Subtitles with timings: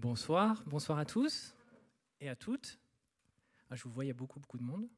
[0.00, 1.56] Bonsoir, bonsoir à tous
[2.20, 2.78] et à toutes.
[3.68, 4.88] Ah, je vous vois, il y a beaucoup, beaucoup de monde.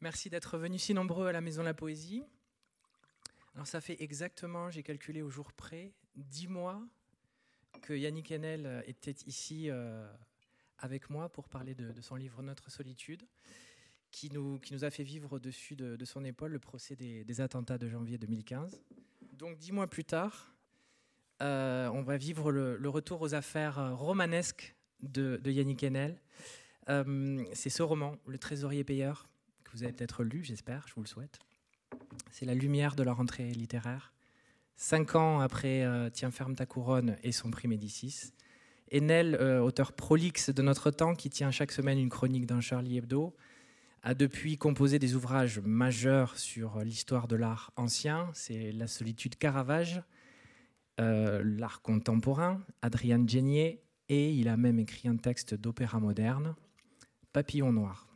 [0.00, 2.24] Merci d'être venus si nombreux à la Maison de la Poésie.
[3.54, 6.84] Alors ça fait exactement, j'ai calculé au jour près, dix mois
[7.80, 10.12] que Yannick Enel était ici euh,
[10.78, 13.22] avec moi pour parler de, son livre Notre solitude,
[14.10, 17.78] qui nous, qui nous a fait vivre au-dessus de, son épaule le procès des attentats
[17.78, 18.82] de janvier 2015.
[19.34, 20.49] Donc dix mois plus tard,
[21.42, 26.20] euh, on va vivre le, retour aux affaires euh, romanesques de, Yannick Enel.
[26.88, 29.28] Euh, c'est ce roman, Le Trésorier payeur,
[29.64, 31.38] que vous avez peut-être lu, j'espère, je vous le souhaite.
[32.30, 34.12] C'est la lumière de la rentrée littéraire.
[34.76, 38.32] Cinq ans après Tiens ferme ta couronne et son prix Médicis,
[38.94, 43.36] Enel, auteur prolixe de notre temps qui tient chaque semaine une chronique dans Charlie Hebdo,
[44.02, 48.30] a depuis composé des ouvrages majeurs sur l'histoire de l'art ancien.
[48.32, 50.02] C'est La solitude Caravage,
[50.98, 56.56] euh, l'art contemporain, Adrien Génier, et il a même écrit un texte d'opéra moderne,
[57.32, 58.08] Papillon Noir.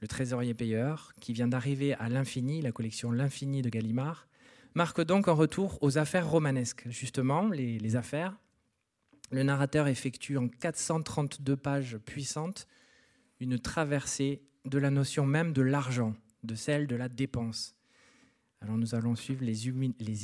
[0.00, 4.28] Le trésorier payeur, qui vient d'arriver à l'Infini, la collection L'Infini de Gallimard,
[4.74, 6.86] marque donc un retour aux affaires romanesques.
[6.88, 8.38] Justement, les, affaires.
[9.30, 12.68] Le narrateur effectue en 432 pages puissantes
[13.40, 16.14] une traversée de la notion même de l'argent,
[16.44, 17.74] de celle de la dépense.
[18.60, 19.68] Alors nous allons suivre les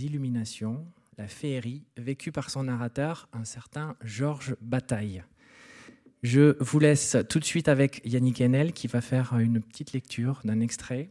[0.05, 0.87] illuminations,
[1.19, 5.25] la féerie vécue par son narrateur, un certain Georges Bataille.
[6.23, 10.41] Je vous laisse tout de suite avec Yannick Enel qui va faire une petite lecture
[10.45, 11.11] d'un extrait.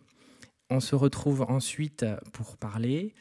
[0.70, 3.14] On se retrouve ensuite pour parler,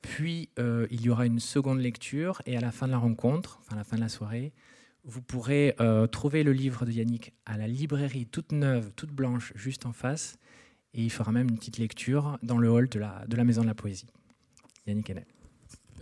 [0.00, 3.58] puis euh, il y aura une seconde lecture et à la fin de la rencontre,
[3.60, 4.52] enfin à la fin de la soirée,
[5.04, 9.52] vous pourrez euh, trouver le livre de Yannick à la librairie toute neuve, toute blanche,
[9.56, 10.38] juste en face.
[10.92, 13.62] Et il fera même une petite lecture dans le hall de la, de la Maison
[13.62, 14.08] de la Poésie.
[14.86, 15.26] Yannick Enel.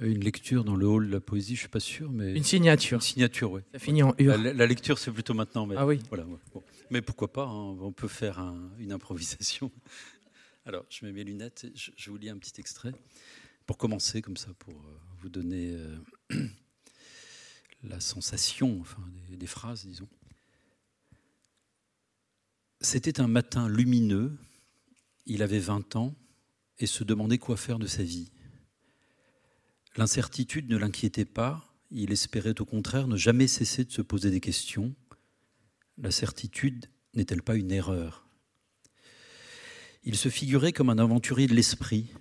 [0.00, 2.96] Une lecture dans le hall de la poésie, je suis pas sûr, mais une signature.
[2.96, 3.62] Une signature, oui.
[3.72, 4.38] Ça finit en ur.
[4.38, 5.66] La, lecture, c'est plutôt maintenant.
[5.66, 6.00] Mais ah oui.
[6.08, 6.24] Voilà.
[6.90, 8.38] Mais pourquoi pas hein, On peut faire
[8.78, 9.72] une improvisation.
[10.66, 11.66] Alors, je mets mes lunettes.
[11.74, 12.92] je, je, vous lis un petit extrait
[13.66, 15.98] pour commencer, comme ça, pour euh, vous donner euh,
[17.82, 20.08] la sensation, enfin, des, des phrases, disons.
[22.80, 24.36] C'était un matin lumineux.
[25.26, 26.14] Il avait 20 ans
[26.78, 28.30] et se demandait quoi faire de sa vie.
[29.96, 34.40] L'incertitude ne l'inquiétait pas, il espérait au contraire ne jamais cesser de se poser des
[34.40, 34.94] questions.
[35.96, 38.26] La certitude n'est-elle pas une erreur?
[40.04, 42.12] Il se figurait comme un aventurier de l'esprit,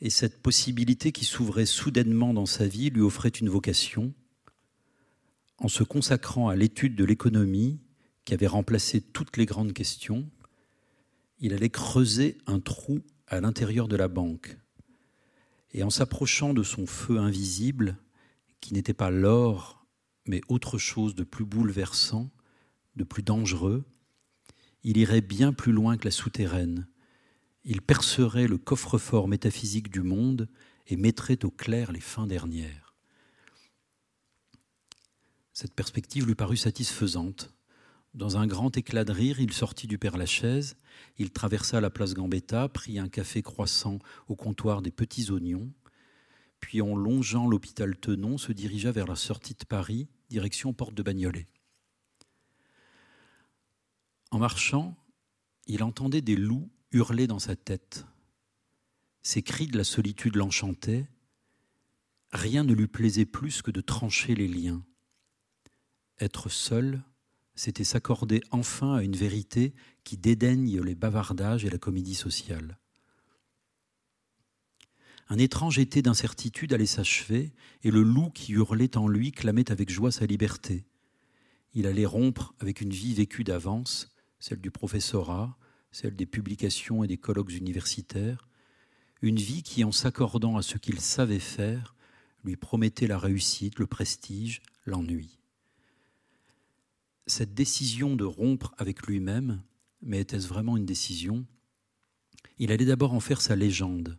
[0.00, 4.12] et cette possibilité qui s'ouvrait soudainement dans sa vie lui offrait une vocation.
[5.58, 7.80] En se consacrant à l'étude de l'économie,
[8.24, 10.28] qui avait remplacé toutes les grandes questions,
[11.38, 14.58] il allait creuser un trou à l'intérieur de la banque
[15.76, 17.98] et en s'approchant de son feu invisible,
[18.60, 19.86] qui n'était pas l'or,
[20.26, 22.30] mais autre chose de plus bouleversant,
[22.96, 23.84] de plus dangereux,
[24.84, 26.88] il irait bien plus loin que la souterraine.
[27.62, 30.48] Il percerait le coffre-fort métaphysique du monde
[30.86, 32.94] et mettrait au clair les fins dernières.
[35.52, 37.54] Cette perspective lui parut satisfaisante.
[38.16, 40.78] Dans un grand éclat de rire, il sortit du Père-Lachaise,
[41.18, 45.70] il traversa la place Gambetta, prit un café croissant au comptoir des Petits Oignons,
[46.58, 51.02] puis en longeant l'hôpital Tenon, se dirigea vers la sortie de Paris, direction Porte de
[51.02, 51.46] Bagnolet.
[54.30, 54.96] En marchant,
[55.66, 58.06] il entendait des loups hurler dans sa tête.
[59.20, 61.06] Ces cris de la solitude l'enchantaient.
[62.32, 64.82] Rien ne lui plaisait plus que de trancher les liens.
[66.18, 67.02] Être seul,
[67.56, 69.74] c'était s'accorder enfin à une vérité
[70.04, 72.78] qui dédaigne les bavardages et la comédie sociale.
[75.28, 77.52] Un étrange été d'incertitude allait s'achever,
[77.82, 80.84] et le loup qui hurlait en lui clamait avec joie sa liberté.
[81.74, 85.58] Il allait rompre avec une vie vécue d'avance, celle du professorat,
[85.90, 88.48] celle des publications et des colloques universitaires,
[89.22, 91.96] une vie qui, en s'accordant à ce qu'il savait faire,
[92.44, 95.35] lui promettait la réussite, le prestige, l'ennui
[97.26, 99.62] cette décision de rompre avec lui-même,
[100.00, 101.44] mais était-ce vraiment une décision?
[102.58, 104.18] Il allait d'abord en faire sa légende,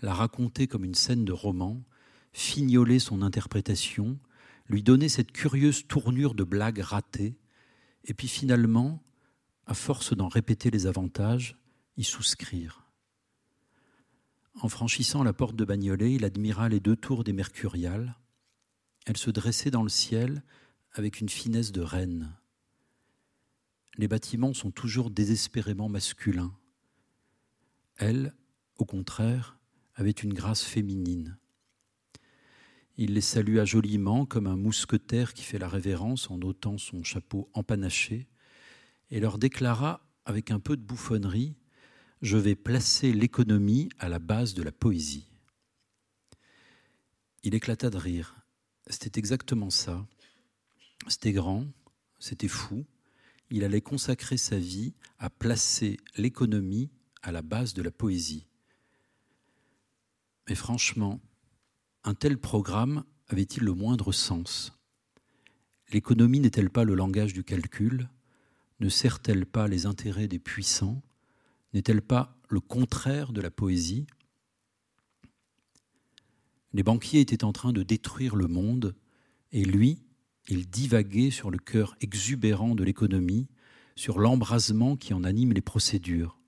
[0.00, 1.82] la raconter comme une scène de roman,
[2.32, 4.18] fignoler son interprétation,
[4.66, 7.38] lui donner cette curieuse tournure de blague ratée,
[8.04, 9.02] et puis finalement,
[9.66, 11.56] à force d'en répéter les avantages,
[11.96, 12.86] y souscrire.
[14.60, 18.16] En franchissant la porte de Bagnolet, il admira les deux tours des Mercuriales.
[19.06, 20.42] Elles se dressaient dans le ciel
[20.92, 22.34] avec une finesse de reine
[24.00, 26.56] les bâtiments sont toujours désespérément masculins.
[27.96, 28.34] Elle,
[28.78, 29.58] au contraire,
[29.94, 31.36] avait une grâce féminine.
[32.96, 37.50] Il les salua joliment comme un mousquetaire qui fait la révérence en ôtant son chapeau
[37.52, 38.26] empanaché,
[39.10, 41.56] et leur déclara avec un peu de bouffonnerie
[42.22, 45.30] Je vais placer l'économie à la base de la poésie.
[47.42, 48.36] Il éclata de rire.
[48.86, 50.06] C'était exactement ça.
[51.06, 51.66] C'était grand,
[52.18, 52.86] c'était fou.
[53.50, 56.90] Il allait consacrer sa vie à placer l'économie
[57.22, 58.46] à la base de la poésie.
[60.48, 61.20] Mais franchement,
[62.04, 64.72] un tel programme avait-il le moindre sens?
[65.92, 68.08] L'économie n'est-elle pas le langage du calcul?
[68.78, 71.02] Ne sert-elle pas les intérêts des puissants?
[71.74, 74.06] N'est-elle pas le contraire de la poésie?
[76.72, 78.94] Les banquiers étaient en train de détruire le monde,
[79.52, 79.98] et lui,
[80.50, 83.46] il divaguait sur le cœur exubérant de l'économie,
[83.94, 86.38] sur l'embrasement qui en anime les procédures.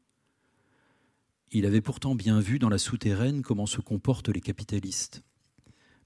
[1.52, 5.22] Il avait pourtant bien vu dans la souterraine comment se comportent les capitalistes.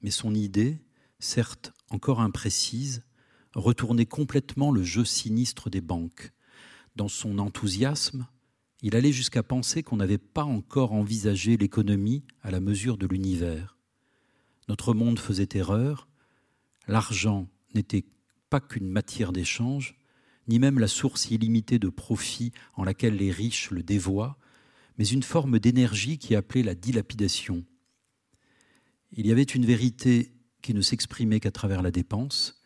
[0.02, 0.78] Mais son idée,
[1.20, 3.02] certes encore imprécise,
[3.54, 6.32] retournait complètement le jeu sinistre des banques.
[6.96, 8.26] Dans son enthousiasme,
[8.82, 13.78] il allait jusqu'à penser qu'on n'avait pas encore envisagé l'économie à la mesure de l'univers.
[14.68, 16.08] Notre monde faisait erreur,
[16.88, 18.04] l'argent n'était
[18.50, 19.98] pas qu'une matière d'échange,
[20.48, 24.38] ni même la source illimitée de profit en laquelle les riches le dévoient,
[24.98, 27.64] mais une forme d'énergie qui appelait la dilapidation.
[29.12, 30.32] Il y avait une vérité
[30.62, 32.60] qui ne s'exprimait qu'à travers la dépense,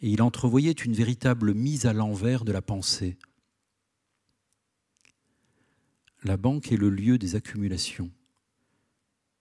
[0.00, 3.18] et il entrevoyait une véritable mise à l'envers de la pensée.
[6.24, 8.10] La banque est le lieu des accumulations,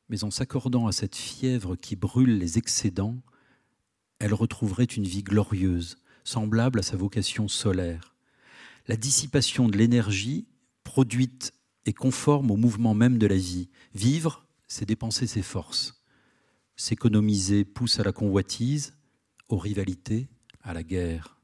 [0.09, 3.21] mais en s'accordant à cette fièvre qui brûle les excédents,
[4.19, 8.15] elle retrouverait une vie glorieuse, semblable à sa vocation solaire.
[8.87, 10.47] La dissipation de l'énergie
[10.83, 11.53] produite
[11.85, 13.69] et conforme au mouvement même de la vie.
[13.93, 16.03] Vivre, c'est dépenser ses forces.
[16.75, 18.97] S'économiser pousse à la convoitise,
[19.47, 20.27] aux rivalités,
[20.61, 21.39] à la guerre.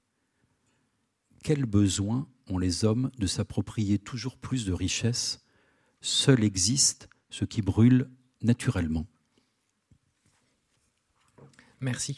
[1.44, 5.46] Quel besoin ont les hommes de s'approprier toujours plus de richesses?
[6.02, 8.10] Seul existe ce qui brûle
[8.42, 9.08] naturellement.
[11.80, 12.18] Merci.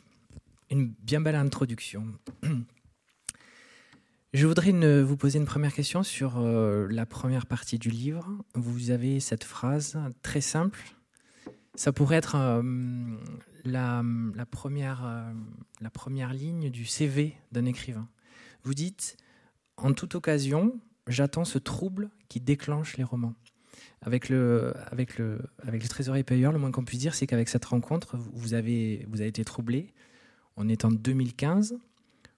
[0.75, 2.05] Une bien belle introduction.
[4.33, 4.73] Je voudrais
[5.03, 8.29] vous poser une première question sur euh, la première partie du livre.
[8.55, 10.81] Vous avez cette phrase très simple.
[11.75, 12.61] Ça pourrait être euh,
[13.63, 14.03] la,
[14.51, 15.31] première, euh,
[15.79, 18.09] la première ligne du CV d'un écrivain.
[18.65, 19.15] Vous dites,
[19.77, 20.77] en toute occasion,
[21.07, 23.35] j'attends ce trouble qui déclenche les romans.
[24.01, 25.39] Avec le, avec le,
[25.87, 29.93] trésorier payeur, le moins qu'on puisse dire, c'est qu'avec cette rencontre, vous avez été troublé.
[30.57, 31.77] On est en 2015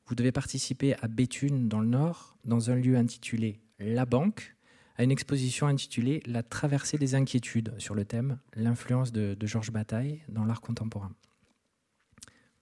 [0.07, 4.55] vous devez participer à Béthune, dans le Nord, dans un lieu intitulé La Banque,
[4.95, 10.21] à une exposition intitulée La traversée des inquiétudes sur le thème L'influence de, Georges Bataille
[10.29, 11.11] dans l'art contemporain.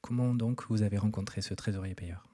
[0.01, 2.27] Comment donc vous avez rencontré ce trésorier payeur?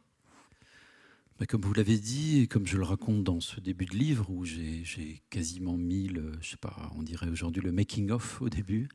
[1.39, 4.29] Bah, comme vous l'avez dit, et comme je le raconte dans ce début de livre,
[4.29, 8.87] où j'ai quasiment mis, le, je sais pas, on dirait aujourd'hui le making-of au début,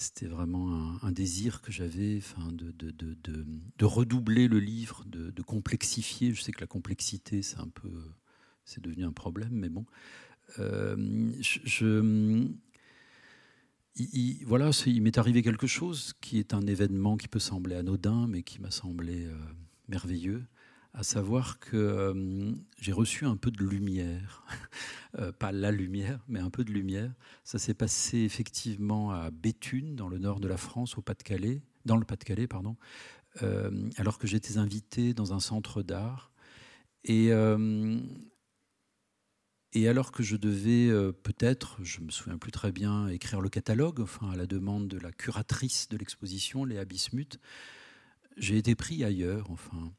[0.00, 2.20] c'était vraiment un, désir que j'avais
[2.52, 6.32] de, redoubler le livre, de, complexifier.
[6.32, 7.90] Je sais que la complexité, c'est un peu,
[8.64, 9.86] c'est devenu un problème, mais bon.
[10.60, 11.32] Euh,
[13.96, 18.28] il, voilà, il m'est arrivé quelque chose qui est un événement qui peut sembler anodin,
[18.28, 19.36] mais qui m'a semblé euh,
[19.88, 20.44] merveilleux
[20.94, 24.44] à savoir que euh, j'ai reçu un peu de lumière,
[25.18, 27.12] euh, pas la lumière, mais un peu de lumière.
[27.44, 31.96] Ça s'est passé effectivement à Béthune, dans le nord de la France, au Pas-de-Calais, dans
[31.96, 32.76] le Pas-de-Calais, pardon,
[33.42, 36.32] euh, alors que j'étais invité dans un centre d'art.
[37.04, 37.28] Et,
[39.72, 40.90] et alors que je devais
[41.22, 44.98] peut-être, je me souviens plus très bien, écrire le catalogue, enfin à la demande de
[44.98, 47.38] la curatrice de l'exposition, Léa Bismuth,
[48.36, 49.92] j'ai été pris ailleurs, enfin.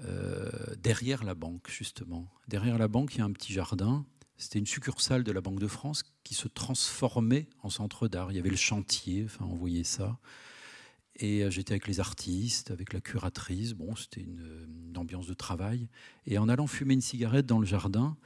[0.00, 2.30] Euh, derrière la banque, justement.
[2.48, 4.06] Derrière la banque, il y a un petit jardin.
[4.38, 8.32] C'était une succursale de la Banque de France qui se transformait en centre d'art.
[8.32, 10.18] Il y avait le chantier, enfin, on voyait ça.
[11.16, 13.74] Et euh, j'étais avec les artistes, avec la curatrice.
[13.74, 15.88] Bon, c'était une, ambiance de travail.
[16.26, 18.16] Et en allant fumer une cigarette dans le jardin,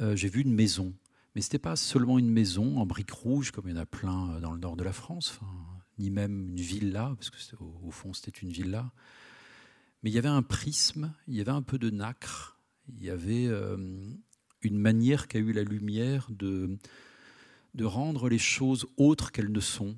[0.00, 0.94] euh, j'ai vu une maison.
[1.34, 3.86] Mais ce n'était pas seulement une maison en briques rouges, comme il y en a
[3.86, 5.38] plein dans le nord de la France,
[5.98, 7.36] ni même une villa, parce que
[7.84, 8.92] au fond, c'était une villa
[10.02, 13.10] mais il y avait un prisme, il y avait un peu de nacre, il y
[13.10, 13.76] avait euh,
[14.62, 16.78] une manière qu'a eu la lumière de,
[17.74, 19.96] de rendre les choses autres qu'elles ne sont.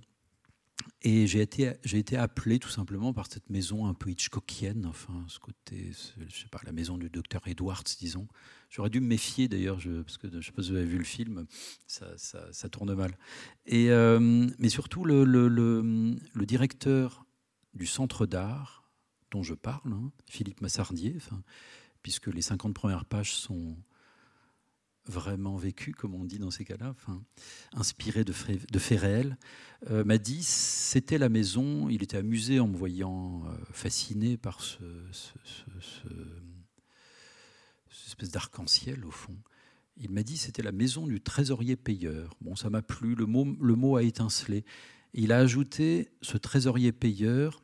[1.02, 5.24] Et j'ai été, j'ai été appelé tout simplement par cette maison un peu Hitchcockienne, enfin,
[5.28, 5.92] ce côté,
[6.28, 8.26] je sais pas, la maison du docteur Edwards, disons.
[8.70, 10.98] J'aurais dû me méfier d'ailleurs, parce que je ne sais pas si vous avez vu
[10.98, 11.46] le film,
[11.86, 13.16] ça, tourne mal.
[13.66, 16.16] Et, euh, mais surtout, le
[16.46, 17.26] directeur
[17.74, 18.81] du centre d'art
[19.32, 21.16] dont je parle, hein, Philippe Massardier,
[22.02, 23.76] puisque les 50 premières pages sont
[25.06, 26.94] vraiment vécues, comme on dit dans ces cas-là,
[27.72, 29.36] inspirées de, faits réels,
[29.90, 31.88] euh, m'a dit c'était la maison.
[31.88, 34.78] Il était amusé en me voyant euh, fasciné par ce,
[38.06, 39.36] espèce d'arc-en-ciel au fond.
[39.96, 42.36] Il m'a dit c'était la maison du trésorier payeur.
[42.40, 44.64] Bon, ça m'a plu, le mot, le mot a étincelé.
[45.14, 47.62] il a ajouté ce trésorier payeur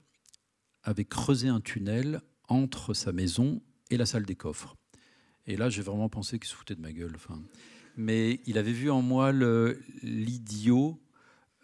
[0.82, 4.76] avait creusé un tunnel entre sa maison et la salle des coffres.
[5.47, 7.16] Et là, j'ai vraiment pensé qu'il se foutait de ma gueule.
[7.97, 9.32] Mais il avait vu en moi
[10.02, 11.00] l'idiot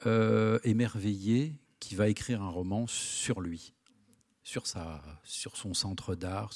[0.06, 3.75] euh, émerveillé qui va écrire un roman sur lui,
[4.42, 6.52] sur, sa, sur son centre d'art.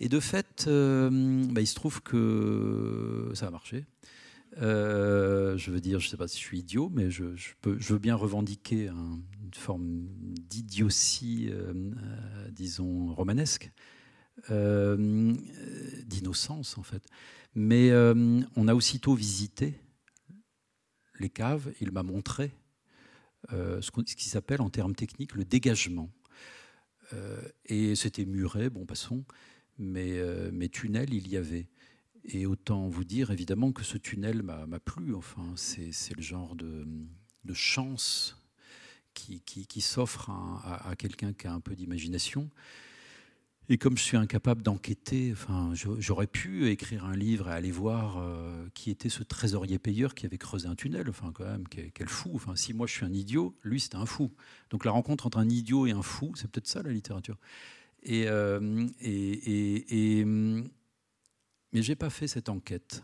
[0.00, 1.08] Et de fait, euh,
[1.50, 3.84] bah, il se trouve que ça a marché.
[4.58, 7.24] Euh, je veux dire, je ne sais pas si je suis idiot, mais je,
[7.64, 10.06] veux bien revendiquer une forme
[10.48, 11.72] d'idiotie, euh,
[12.50, 13.70] disons, romanesque,
[14.48, 17.04] d'innocence en fait.
[17.54, 19.74] Mais on a aussitôt visité
[21.20, 22.52] les caves, il m'a montré
[23.50, 26.10] ce, qui s'appelle en termes techniques le dégagement.
[27.66, 29.24] et c'était muré, bon, passons
[29.78, 31.68] mais, euh, mais tunnel, il y avait.
[32.26, 35.14] Et autant vous dire évidemment que ce tunnel m'a plu.
[35.14, 36.86] Enfin, c'est le genre de,
[37.52, 38.42] chance
[39.12, 42.50] qui, s'offre à, quelqu'un qui a un peu d'imagination.
[43.70, 48.18] Et comme je suis incapable d'enquêter, enfin, j'aurais pu écrire un livre et aller voir
[48.18, 51.08] euh, qui était ce trésorier payeur qui avait creusé un tunnel.
[51.08, 52.32] Enfin, quand même, quel, fou.
[52.34, 54.30] Enfin, si moi je suis un idiot, lui c'était un fou.
[54.68, 57.38] Donc la rencontre entre un idiot et un fou, c'est peut-être ça la littérature.
[58.10, 60.26] Euh, et, et,
[61.74, 63.02] mais j'ai pas fait cette enquête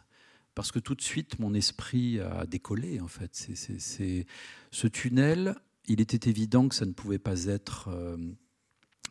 [0.54, 3.34] parce que tout de suite mon esprit a décollé en fait.
[3.34, 4.26] C'est,
[4.70, 8.16] ce tunnel, il était évident que ça ne pouvait pas être euh,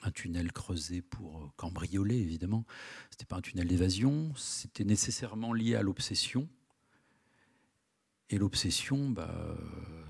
[0.02, 2.66] un tunnel creusé pour cambrioler évidemment.
[3.12, 4.34] C'était pas un tunnel d'évasion.
[4.36, 6.48] C'était nécessairement lié à l'obsession.
[8.30, 9.58] Et l'obsession, bah,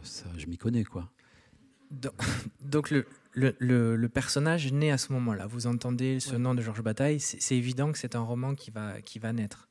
[0.04, 1.12] ça, je m'y connais quoi.
[2.62, 5.48] Donc le, le, personnage naît à ce moment-là.
[5.48, 9.02] Vous entendez ce nom de Georges Bataille, c'est évident que c'est un roman qui va,
[9.02, 9.69] qui va naître.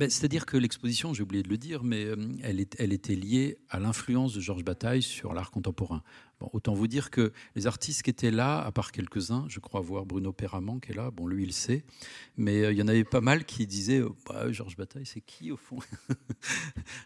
[0.00, 4.34] C'est-à-dire que l'exposition, j'ai oublié de le dire, mais euh, elle, était liée à l'influence
[4.34, 6.02] de Georges Bataille sur l'art contemporain.
[6.52, 10.06] Autant vous dire que les artistes qui étaient là, à part quelques-uns, je crois voir
[10.06, 11.84] Bruno Perramant qui est là, bon lui il sait,
[12.36, 15.20] mais euh, il y en avait pas mal qui disaient oh, bah, Georges Bataille c'est
[15.20, 15.78] qui au fond?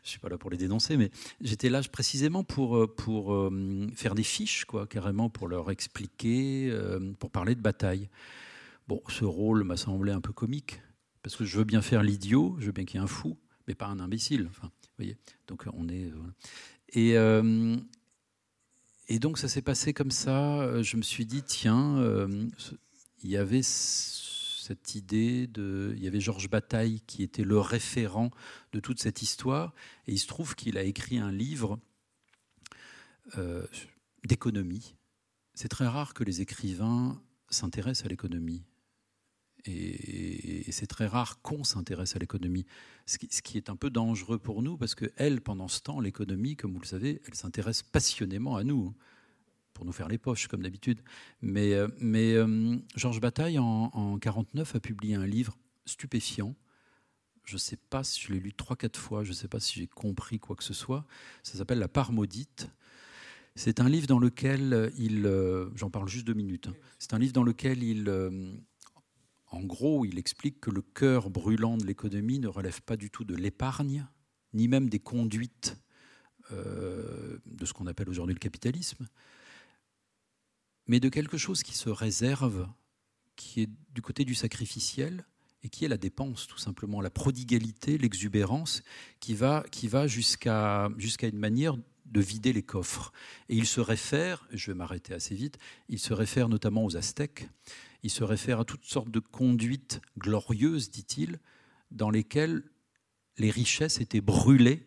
[0.02, 1.10] Je suis pas là pour les dénoncer, mais
[1.42, 3.50] j'étais là précisément pour, euh, pour
[3.94, 6.74] faire des fiches, quoi, carrément pour leur expliquer,
[7.18, 8.08] pour parler de Bataille.
[8.88, 10.80] Bon, ce rôle m'a semblé un peu comique,
[11.26, 13.36] parce que je veux bien faire l'idiot, je veux bien qu'il y ait un fou,
[13.66, 14.46] mais pas un imbécile.
[14.48, 15.16] Enfin, voyez
[15.48, 16.04] donc on est.
[16.04, 16.14] Euh,
[16.90, 17.76] et, euh,
[19.08, 20.80] et donc ça s'est passé comme ça.
[20.82, 22.46] Je me suis dit, tiens, euh,
[23.24, 25.94] il y avait cette idée de.
[25.96, 28.30] Il y avait Georges Bataille qui était le référent
[28.72, 29.74] de toute cette histoire.
[30.06, 31.80] Et il se trouve qu'il a écrit un livre
[34.22, 34.94] d'économie.
[35.54, 38.62] C'est très rare que les écrivains s'intéressent à l'économie.
[39.68, 42.66] Et, c'est très rare qu'on s'intéresse à l'économie,
[43.06, 46.72] ce, qui est un peu dangereux pour nous, parce qu'elle, pendant ce temps, l'économie, comme
[46.72, 48.94] vous le savez, elle s'intéresse passionnément à nous,
[49.72, 51.00] pour nous faire les poches, comme d'habitude.
[51.42, 56.54] Mais, euh, euh, Georges Bataille, en 1949, a publié un livre stupéfiant.
[57.44, 59.60] Je ne sais pas si je l'ai lu trois, quatre fois, je ne sais pas
[59.60, 61.06] si j'ai compris quoi que ce soit.
[61.42, 62.68] Ça s'appelle La part maudite.
[63.54, 66.74] C'est un livre dans lequel il, euh, j'en parle juste deux minutes, hein.
[66.98, 68.04] c'est un livre dans lequel il,
[69.48, 73.24] en gros, il explique que le cœur brûlant de l'économie ne relève pas du tout
[73.24, 74.06] de l'épargne,
[74.52, 75.76] ni même des conduites
[76.52, 79.06] euh, de ce qu'on appelle aujourd'hui le capitalisme,
[80.86, 82.68] mais de quelque chose qui se réserve,
[83.36, 85.24] qui est du côté du sacrificiel
[85.62, 88.82] et qui est la dépense, tout simplement, la prodigalité, l'exubérance,
[89.20, 89.64] qui va,
[90.06, 90.88] jusqu'à
[91.22, 93.12] une manière de vider les coffres.
[93.48, 97.48] Et il se réfère, je vais m'arrêter assez vite, il se réfère notamment aux Aztèques,
[98.06, 101.40] il se réfère à toutes sortes de conduites glorieuses, dit-il,
[101.90, 102.62] dans lesquelles
[103.36, 104.86] les richesses étaient brûlées,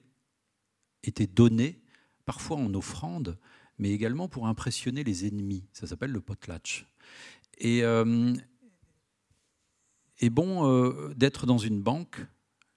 [1.04, 1.82] étaient données,
[2.24, 3.38] parfois en offrande,
[3.78, 5.66] mais également pour impressionner les ennemis.
[5.74, 6.88] Ça s'appelle le potlatch.
[7.58, 8.34] Et, euh,
[10.32, 12.26] bon, euh, d'être dans une banque,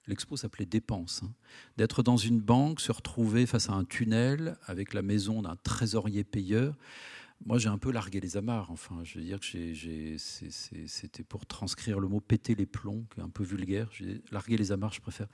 [0.07, 1.33] l'expo s'appelait Dépenses, hein,
[1.77, 6.25] d'être dans une banque, se retrouver face à un tunnel avec la maison d'un trésorier
[6.25, 6.75] payeur,
[7.45, 8.71] moi, j'ai un peu largué les amarres.
[8.71, 13.23] Enfin, je veux dire que c'était pour transcrire le mot péter les plombs, qui est
[13.23, 13.89] un peu vulgaire.
[13.91, 15.27] J'ai largué les amarres, je préfère.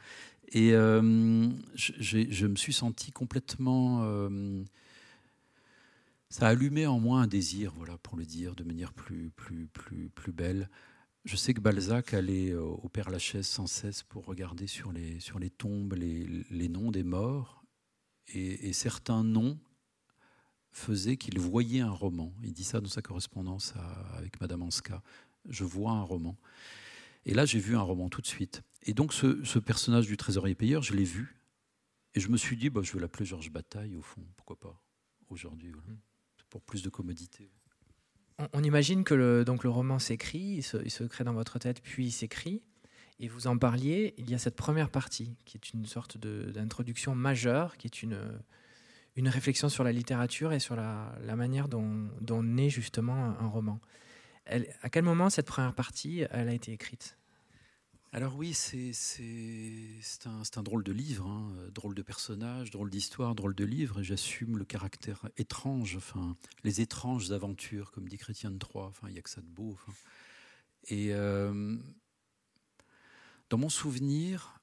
[0.50, 4.02] Et euh, je me suis senti complètement.
[4.04, 4.64] Euh,
[6.30, 9.68] ça a allumé en moi un désir, voilà, pour le dire de manière plus, plus,
[9.68, 10.70] plus, plus belle.
[11.26, 15.20] Je sais que Balzac allait euh, au Père Lachaise sans cesse pour regarder sur les,
[15.20, 17.64] sur les tombes les, les noms des morts.
[18.32, 19.58] Et, certains noms
[20.72, 22.34] faisaient qu'il voyait un roman.
[22.44, 23.74] Il dit ça dans sa correspondance
[24.14, 25.02] avec Madame Anska.
[25.48, 26.38] Je vois un roman.
[27.26, 28.62] Et là, j'ai vu un roman tout de suite.
[28.84, 31.42] Et donc, ce, ce personnage du trésorier payeur, je l'ai vu.
[32.16, 34.22] Et je me suis dit, bah, je vais l'appeler Georges Bataille, au fond.
[34.38, 34.82] Pourquoi pas
[35.30, 35.96] Aujourd'hui, voilà
[36.50, 37.52] pour plus de commodité.
[38.54, 42.06] On, imagine que le, donc le roman s'écrit, il se, crée dans votre tête, puis
[42.06, 42.62] il s'écrit.
[43.20, 47.16] Et vous en parliez, il y a cette première partie qui est une sorte d'introduction
[47.16, 48.18] majeure, qui est une,
[49.16, 53.80] une réflexion sur la littérature et sur la, manière dont, naît justement un roman.
[54.46, 57.20] à quel moment cette première partie elle a été écrite?
[58.12, 58.92] Alors oui, c'est
[60.26, 64.58] un, drôle de livre, hein, drôle de personnage, drôle d'histoire, drôle de livre, et j'assume
[64.58, 66.00] le caractère étrange,
[66.64, 69.78] les étranges aventures, comme dit Chrétien de Troyes, il n'y a que ça de beau.
[70.88, 71.78] Et euh,
[73.52, 74.59] dans mon souvenir,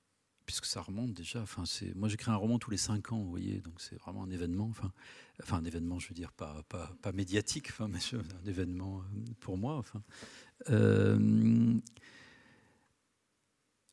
[0.47, 1.65] puisque ça remonte déjà, enfin,
[1.97, 4.71] moi j'écris un roman tous les cinq ans, vous voyez, donc c'est vraiment un événement,
[4.71, 4.93] enfin,
[5.50, 9.59] un événement, je veux dire, pas, pas, pas médiatique, enfin, mais un événement euh, pour
[9.59, 10.03] moi, enfin.
[10.71, 11.79] Euh,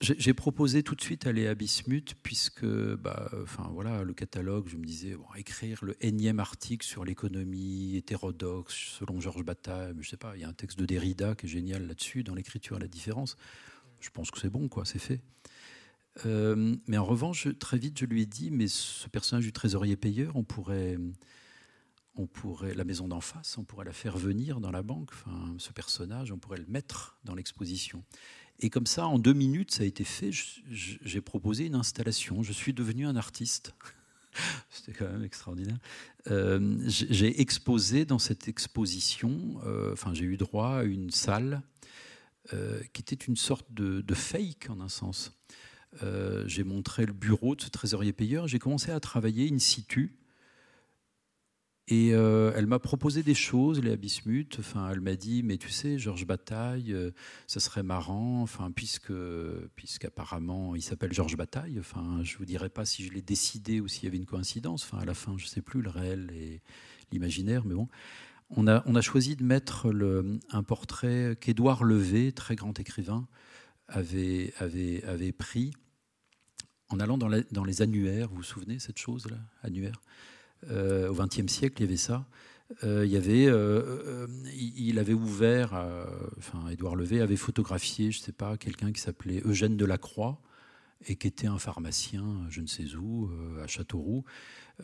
[0.03, 4.75] j'ai proposé tout de suite aller à Bismuth, puisque bah, enfin, voilà, le catalogue, je
[4.75, 10.36] me disais, écrire le énième article sur l'économie hétérodoxe, selon Georges Bataille, je sais pas,
[10.36, 13.38] il y a un texte de Derrida qui est génial là-dessus, dans l'écriture, la différence.
[14.01, 15.22] Je pense que c'est bon, quoi, c'est fait.
[16.25, 19.96] Euh, mais en revanche, très vite, je lui ai dit, mais ce personnage du trésorier
[19.96, 20.98] payeur, on pourrait,
[22.15, 25.55] on pourrait, la maison d'en face, on pourrait la faire venir dans la banque, enfin,
[25.58, 28.03] ce personnage, on pourrait le mettre dans l'exposition.
[28.60, 30.29] Et comme ça, en deux minutes, ça a été fait.
[30.70, 32.43] J'ai proposé une installation.
[32.43, 33.74] Je suis devenu un artiste.
[34.70, 35.77] C'était quand même extraordinaire.
[36.27, 41.63] Euh, j'ai exposé dans cette exposition, euh, enfin, j'ai eu droit à une salle
[42.91, 45.32] qui était une sorte de, fake en un sens.
[46.45, 48.48] J'ai montré le bureau de ce trésorier payeur.
[48.48, 50.18] J'ai commencé à travailler in situ
[51.89, 54.57] et euh, elle m'a proposé des choses, Léa Bismuth.
[54.59, 57.11] Enfin, elle m'a dit, mais tu sais, Georges Bataille, euh,
[57.46, 59.13] ça serait marrant, enfin, puisque,
[59.75, 61.77] puisqu'apparemment il s'appelle Georges Bataille.
[61.79, 64.85] Enfin, je vous dirai pas si je l'ai décidé ou s'il y avait une coïncidence.
[64.85, 66.61] Enfin, à la fin, je sais plus le réel et
[67.11, 67.89] l'imaginaire, mais bon.
[68.55, 69.91] On a, on a choisi de mettre
[70.51, 73.27] un portrait qu'Édouard Levé, très grand écrivain,
[73.87, 75.74] avait, avait, avait pris
[76.94, 78.29] en allant dans, les annuaires.
[78.29, 80.01] Vous vous souvenez cette chose-là, annuaire?
[80.70, 82.25] Euh, au XXe siècle, il y avait ça.
[82.84, 85.74] Euh, il, y avait, euh, il avait ouvert,
[86.38, 90.40] enfin, Édouard Levé avait photographié, je ne sais pas, quelqu'un qui s'appelait Eugène Delacroix
[91.06, 93.29] et qui était un pharmacien, je ne sais où,
[93.62, 94.24] à Châteauroux.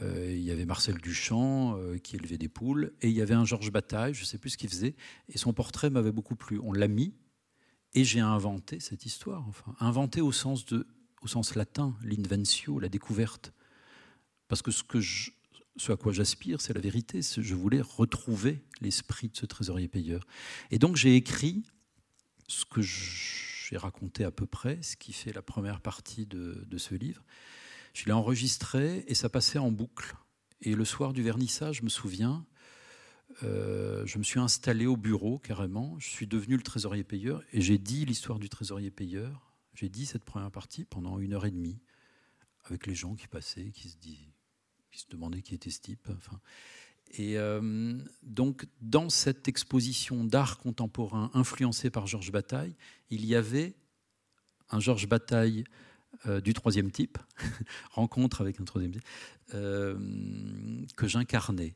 [0.02, 3.72] il y avait Marcel Duchamp qui élevait des poules, et il y avait un Georges
[3.72, 4.95] Bataille, je ne sais plus ce qu'il faisait,
[5.30, 6.60] et son portrait m'avait beaucoup plu.
[6.62, 7.13] On l'a mis,
[7.93, 9.48] et j'ai inventé cette histoire.
[9.48, 10.86] Enfin, inventé au sens, de,
[11.21, 13.53] au sens latin, l'inventio, la découverte.
[14.47, 14.84] Parce que ce
[15.89, 17.21] à quoi j'aspire, c'est la vérité.
[17.21, 20.25] Je voulais retrouver l'esprit de ce trésorier payeur.
[20.71, 21.63] Et donc j'ai écrit
[22.47, 26.95] ce que j'ai raconté à peu près, ce qui fait la première partie de, ce
[26.95, 27.23] livre.
[27.93, 30.15] Je l'ai enregistré et ça passait en boucle.
[30.62, 32.45] Et le soir du vernissage, je me souviens,
[33.43, 35.97] euh, je me suis installé au bureau carrément.
[35.99, 39.48] Je suis devenu le trésorier payeur et j'ai dit l'histoire du trésorier payeur.
[39.79, 41.79] J'ai dit cette première partie pendant une heure et demie
[42.65, 46.09] avec les gens qui passaient, qui se qui se demandait qui était ce type.
[47.11, 52.75] Et euh, donc, dans cette exposition d'art contemporain influencée par Georges Bataille,
[53.09, 53.73] il y avait
[54.69, 55.63] un Georges Bataille
[56.25, 57.17] euh, du troisième type,
[57.91, 59.05] rencontre avec un troisième type,
[59.53, 59.97] euh,
[60.97, 61.73] que j'incarnais.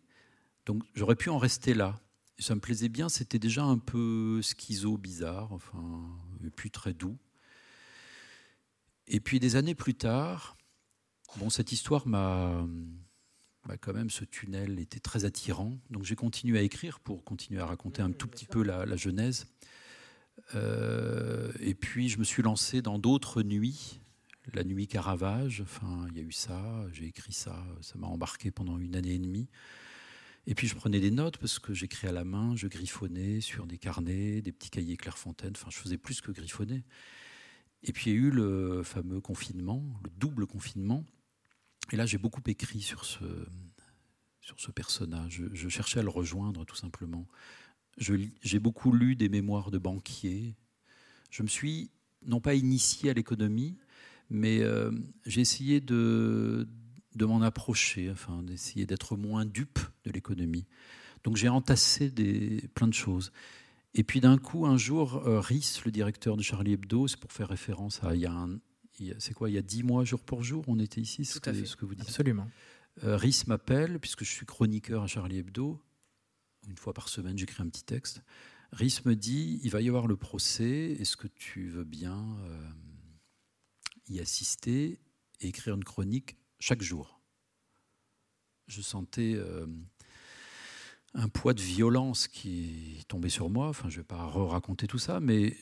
[0.65, 2.01] Donc, j'aurais pu en rester là.
[2.37, 6.03] Ça me plaisait bien, c'était déjà un peu schizo, bizarre, enfin,
[6.43, 7.17] et puis très doux.
[9.07, 10.57] Et puis, des années plus tard,
[11.37, 12.65] bon, cette histoire m'a
[13.65, 15.77] bah, quand même, ce tunnel était très attirant.
[15.89, 19.47] Donc j'ai continué à écrire pour continuer à raconter un tout petit peu la, genèse.
[20.55, 24.01] Euh, et puis je me suis lancé dans d'autres nuits.
[24.53, 28.51] La nuit Caravage, enfin, il y a eu ça, j'ai écrit ça, ça m'a embarqué
[28.51, 29.47] pendant une année et demie.
[30.47, 33.65] Et puis je prenais des notes parce que j'écris à la main, je griffonnais sur
[33.65, 36.83] des carnets, des petits cahiers Clairefontaine, enfin je faisais plus que griffonner.
[37.83, 41.05] Et puis il y a eu le fameux confinement, le double confinement,
[41.91, 43.23] et là, j'ai beaucoup écrit sur ce,
[44.41, 45.43] sur ce personnage.
[45.51, 47.27] Je, cherchais à le rejoindre, tout simplement.
[47.97, 50.55] J'ai beaucoup lu des mémoires de banquiers.
[51.29, 51.91] Je me suis,
[52.25, 53.77] non pas initié à l'économie,
[54.29, 54.91] mais euh,
[55.25, 56.67] j'ai essayé de,
[57.15, 60.65] de m'en approcher, enfin, d'essayer d'être moins dupe de l'économie.
[61.23, 63.31] Donc j'ai entassé des, plein de choses.
[63.95, 67.31] Et puis d'un coup, un jour, euh, Rhys, le directeur de Charlie Hebdo, c'est pour
[67.31, 68.47] faire référence à il y a
[69.19, 71.65] c'est quoi, il y a dix mois, jour pour jour, on était ici, ce, que,
[71.65, 72.07] ce que vous dites.
[72.07, 72.47] Absolument.
[73.03, 75.81] Euh, Rhys m'appelle, puisque je suis chroniqueur à Charlie Hebdo.
[76.67, 78.21] Une fois par semaine, j'écris un petit texte.
[78.71, 82.69] Rhys me dit il va y avoir le procès, est-ce que tu veux bien euh,
[84.09, 84.99] y assister
[85.41, 87.19] et écrire une chronique chaque jour?
[88.67, 89.67] Je sentais euh,
[91.13, 93.69] un poids de violence qui tombait sur moi.
[93.69, 95.55] Enfin, je ne vais pas raconter tout ça, mais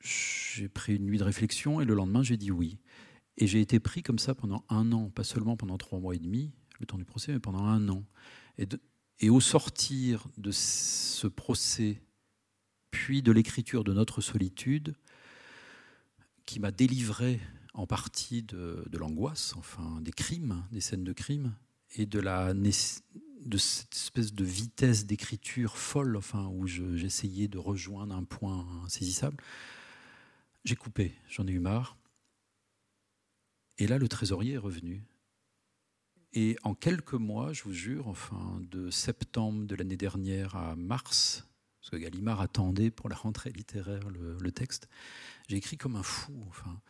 [0.00, 2.78] j'ai pris une nuit de réflexion et le lendemain, j'ai dit oui.
[3.36, 6.18] Et j'ai été pris comme ça pendant un an, pas seulement pendant trois mois et
[6.18, 8.04] demi, le temps du procès, mais pendant un an.
[8.58, 8.66] Et,
[9.20, 12.02] et au sortir de ce procès,
[12.90, 14.94] puis de l'écriture de notre solitude,
[16.44, 17.40] qui m'a délivré
[17.74, 21.54] en partie de, de l'angoisse, enfin des crimes, des scènes de crimes,
[21.96, 22.54] et de la
[23.40, 29.36] de cette espèce de vitesse d'écriture folle, enfin, où j'essayais de rejoindre un point insaisissable,
[30.64, 31.96] j'ai coupé, j'en ai eu marre.
[33.78, 35.02] Et là, le trésorier est revenu.
[36.32, 41.48] Et en quelques mois, je vous jure, enfin, de septembre de l'année dernière à mars,
[41.80, 44.88] parce que Gallimard attendait pour la rentrée littéraire le, texte,
[45.48, 46.34] j'ai écrit comme un fou.
[46.48, 46.80] Enfin,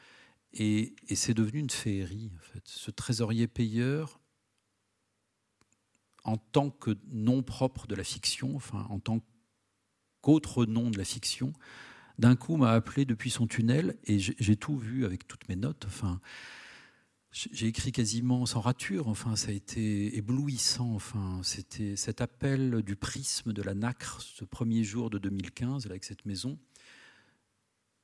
[0.52, 2.32] et, et c'est devenu une féerie.
[2.36, 2.62] En fait.
[2.66, 4.19] Ce trésorier payeur,
[6.30, 9.20] en tant que nom propre de la fiction, en tant
[10.20, 11.52] qu'autre nom de la fiction,
[12.18, 15.84] d'un coup m'a appelé depuis son tunnel et j'ai tout vu avec toutes mes notes.
[15.86, 16.20] Enfin,
[17.32, 19.08] j'ai écrit quasiment sans rature.
[19.08, 20.94] Enfin, ça a été éblouissant.
[20.94, 26.04] Enfin, c'était cet appel du prisme de la nacre, ce premier jour de 2015 avec
[26.04, 26.58] cette maison.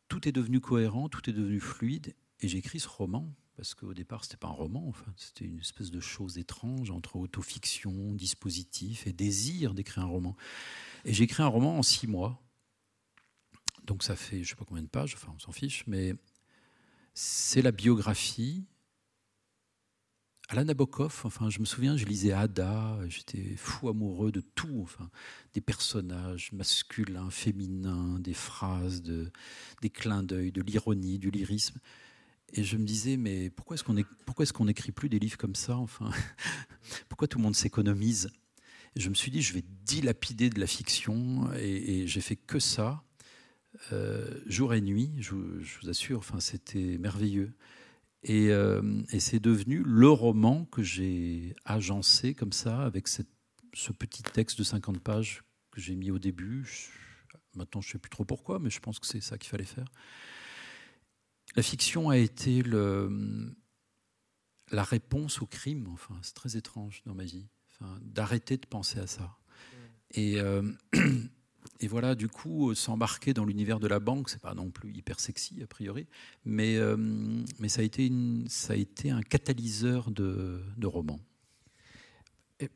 [0.09, 3.95] Tout est devenu cohérent, tout est devenu fluide, et j'ai écrit ce roman parce qu'au
[3.95, 8.13] départ, ce n'était pas un roman, enfin, c'était une espèce de chose étrange entre autofiction,
[8.15, 10.37] dispositif et désir d'écrire un roman.
[11.05, 12.43] Et j'ai écrit un roman en six mois,
[13.85, 16.15] donc ça fait je ne sais pas combien de pages, enfin on s'en fiche, mais
[17.15, 18.67] c'est la biographie.
[20.49, 25.11] Alain Nabokov, enfin, je me souviens, je lisais Ada, j'étais fou amoureux de tout, enfin,
[25.55, 29.33] des personnages masculins, féminins, des phrases, de,
[29.83, 31.81] des clins d'œil, de l'ironie, du lyrisme.
[32.53, 33.97] Et je me disais, mais pourquoi est-ce qu'on
[34.55, 36.11] qu'on n'écrit plus des livres comme ça Enfin,
[37.09, 38.31] pourquoi tout le monde s'économise?
[38.95, 43.03] Je me suis dit, je vais dilapider de la fiction, et, j'ai fait que ça.
[43.93, 47.53] Euh, jour et nuit, je, vous assure, enfin, c'était merveilleux.
[48.23, 54.23] Et, euh, et c'est devenu le roman que j'ai agencé comme ça, avec ce petit
[54.23, 56.65] texte de 50 pages que j'ai mis au début.
[57.55, 59.65] maintenant, je ne sais plus trop pourquoi, mais je pense que c'est ça qu'il fallait
[59.65, 59.87] faire.
[61.57, 63.55] La fiction a été le,
[64.71, 65.89] la réponse au crime.
[65.93, 69.39] Enfin, c'est très étrange dans ma vie, enfin, d'arrêter de penser à ça.
[70.13, 70.63] Et, euh,
[71.81, 74.93] et voilà, du coup, euh, s'embarquer dans l'univers de la banque, c'est pas non plus
[74.93, 76.07] hyper sexy a priori,
[76.45, 76.97] mais, euh,
[77.59, 81.19] mais ça, a été une, ça a été un catalyseur de, de roman.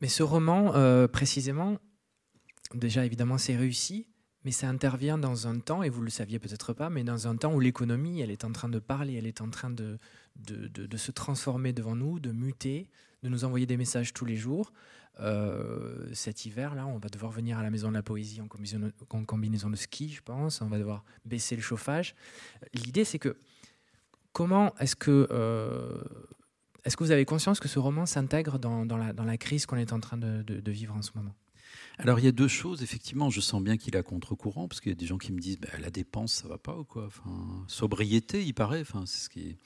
[0.01, 1.79] Mais ce roman, euh, précisément,
[2.75, 4.07] déjà évidemment, c'est réussi,
[4.43, 7.35] mais ça intervient dans un temps, et vous le saviez peut-être pas, mais dans un
[7.35, 9.99] temps où l'économie, elle est en train de parler, elle est en train de,
[10.35, 12.89] de, de, se transformer devant nous, de muter,
[13.23, 14.71] de nous envoyer des messages tous les jours.
[15.19, 19.69] Euh, cet hiver-là, on va devoir venir à la maison de la poésie en combinaison,
[19.69, 20.61] de ski, je pense.
[20.61, 22.15] On va devoir baisser le chauffage.
[22.73, 23.37] L'idée, c'est que
[24.33, 26.01] comment est-ce que euh,
[26.83, 29.77] est-ce que vous avez conscience que ce roman s'intègre dans, la, dans, la, crise qu'on
[29.77, 31.35] est en train de, vivre en ce moment?
[32.01, 34.91] Alors il y a deux choses, effectivement, je sens bien qu'il à contre-courant, parce qu'il
[34.91, 37.05] y a des gens qui me disent bah, la dépense, ça va pas ou quoi?
[37.05, 39.57] Enfin, Sobriété, il paraît, enfin, c'est ce qui est...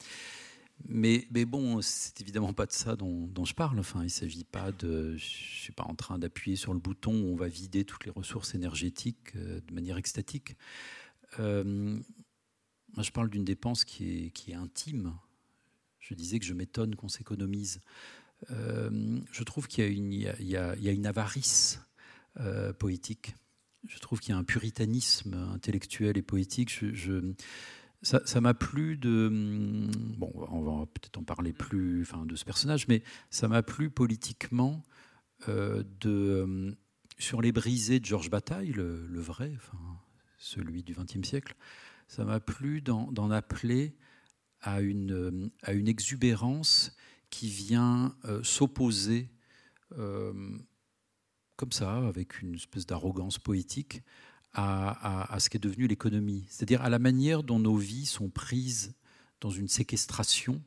[0.84, 3.80] Mais, mais bon, c'est évidemment pas de ça dont, je parle.
[3.80, 5.16] Enfin, il ne s'agit pas de.
[5.16, 8.12] Je suis pas en train d'appuyer sur le bouton où on va vider toutes les
[8.12, 10.58] ressources énergétiques euh, de manière extatique.
[11.40, 11.64] Euh,
[12.94, 15.14] moi, je parle d'une dépense qui est, qui est intime.
[16.00, 17.80] Je disais que je m'étonne qu'on s'économise.
[18.52, 21.80] Euh, je trouve qu'il y, y, y, a une avarice
[22.80, 23.36] poétique.
[23.88, 26.72] Je trouve qu'il y a un puritanisme intellectuel et poétique.
[28.02, 29.28] ça m'a plu de.
[29.28, 33.64] Hum, bon, on va peut-être en parler plus enfin, de ce personnage, mais ça m'a
[33.64, 34.84] plu politiquement
[35.50, 36.76] euh, de, hum,
[37.18, 39.78] sur les brisés de Georges Bataille, le, vrai, enfin,
[40.38, 41.56] celui du XXe siècle.
[42.08, 43.96] Ça m'a plu d'en appeler
[44.62, 46.96] à une, hum, à une exubérance
[47.30, 49.30] qui vient euh, s'opposer
[51.56, 54.04] comme ça, avec une espèce d'arrogance poétique,
[54.58, 58.96] à, ce qu'est devenu l'économie, c'est-à-dire à la manière dont nos vies sont prises
[59.42, 60.62] dans une séquestration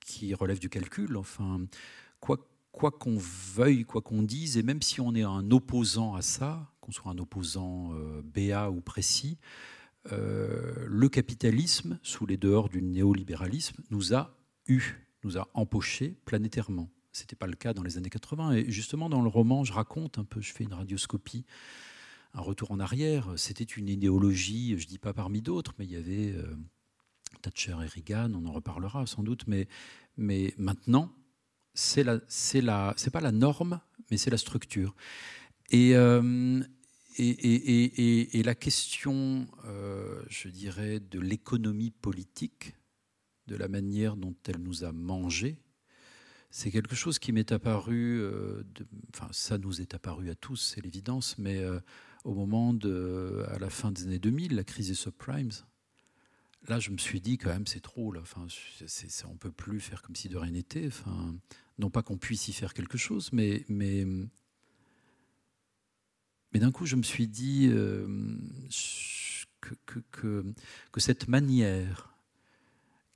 [0.00, 1.16] qui relève du calcul.
[1.16, 1.60] Enfin,
[2.20, 6.72] quoi, qu'on veuille, quoi qu'on dise, et même si on est un opposant à ça,
[6.80, 9.38] qu'on soit un opposant euh, béat ou précis,
[10.12, 16.90] euh, le capitalisme, sous les dehors du néolibéralisme, nous a eu, nous a empoché planétairement.
[17.14, 18.52] Ce n'était pas le cas dans les années 80.
[18.54, 21.46] Et justement, dans le roman, je raconte un peu, je fais une radioscopie,
[22.34, 23.32] un retour en arrière.
[23.36, 26.56] C'était une idéologie, je dis pas parmi d'autres, mais il y avait euh,
[27.40, 29.44] Thatcher et Reagan, on en reparlera sans doute.
[29.46, 29.68] Mais,
[30.58, 31.12] maintenant,
[31.72, 32.18] c'est la,
[33.12, 34.96] pas la norme, mais c'est la structure.
[35.70, 36.60] Et, euh,
[37.16, 42.74] la question, euh, je dirais, de l'économie politique,
[43.46, 45.60] de la manière dont elle nous a mangé,
[46.56, 48.62] c'est quelque chose qui m'est apparu, euh,
[49.12, 51.64] enfin ça nous est apparu à tous, c'est l'évidence, mais
[52.22, 55.50] au moment de, à la fin des années 2000, la crise des subprimes,
[56.68, 58.46] là je me suis dit quand même c'est trop, là, enfin,
[59.28, 61.34] on peut plus faire comme si de rien n'était, enfin,
[61.80, 64.06] non pas qu'on puisse y faire quelque chose, mais, mais,
[66.52, 68.06] mais d'un coup, je me suis dit euh,
[69.60, 72.16] que, que, cette manière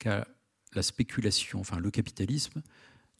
[0.00, 0.26] qu'a
[0.74, 2.62] la spéculation, enfin le capitalisme,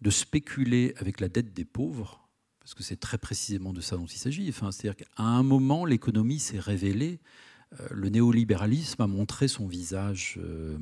[0.00, 2.28] de spéculer avec la dette des pauvres,
[2.60, 5.84] parce que c'est très précisément de ça dont il s'agit, enfin, c'est-à-dire qu'à un moment,
[5.84, 7.20] l'économie s'est révélée.
[7.80, 10.78] Euh, le néolibéralisme a montré son visage euh,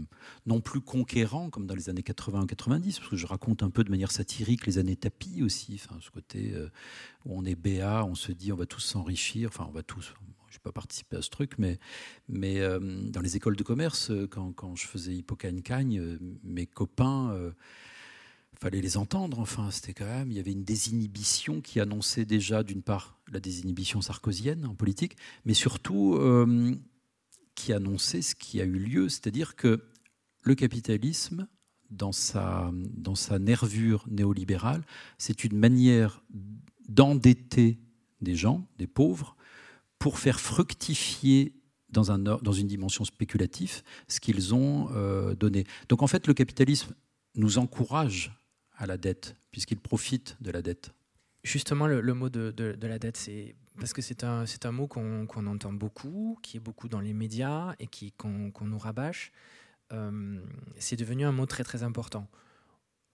[0.46, 3.90] non plus conquérant comme dans les années 80-90, parce que je raconte un peu de
[3.90, 6.68] manière satirique les années tapis aussi, enfin, ce côté euh,
[7.24, 10.14] où on est béat, on se dit on va tous s'enrichir, enfin on va tous,
[10.48, 11.78] je n'ai pas participé à ce truc, mais,
[12.28, 12.60] mais
[13.10, 17.52] dans les écoles de commerce, quand, quand je faisais Hippocagne-Cagne, mes copains
[18.60, 19.38] fallait les entendre.
[19.38, 23.40] Enfin, c'était quand même, il y avait une désinhibition qui annonçait déjà, d'une part, la
[23.40, 26.74] désinhibition sarkozienne en politique, mais surtout euh,
[27.54, 29.84] qui annonçait ce qui a eu lieu, c'est-à-dire que
[30.42, 31.48] le capitalisme,
[31.90, 34.84] dans sa, dans sa nervure néolibérale,
[35.18, 36.22] c'est une manière
[36.88, 37.78] d'endetter
[38.20, 39.36] des gens, des pauvres,
[39.98, 41.54] pour faire fructifier
[41.90, 45.64] dans, un, dans une dimension spéculative ce qu'ils ont euh, donné.
[45.88, 46.94] Donc en fait, le capitalisme
[47.34, 48.32] nous encourage
[48.76, 50.92] à la dette, puisqu'il profite de la dette
[51.42, 56.38] Justement, le, mot de, la dette, c'est parce que c'est un, mot qu'on entend beaucoup,
[56.42, 59.30] qui est beaucoup dans les médias et qu'on nous rabâche.
[59.92, 60.40] Euh,
[60.78, 62.26] c'est devenu un mot très très important.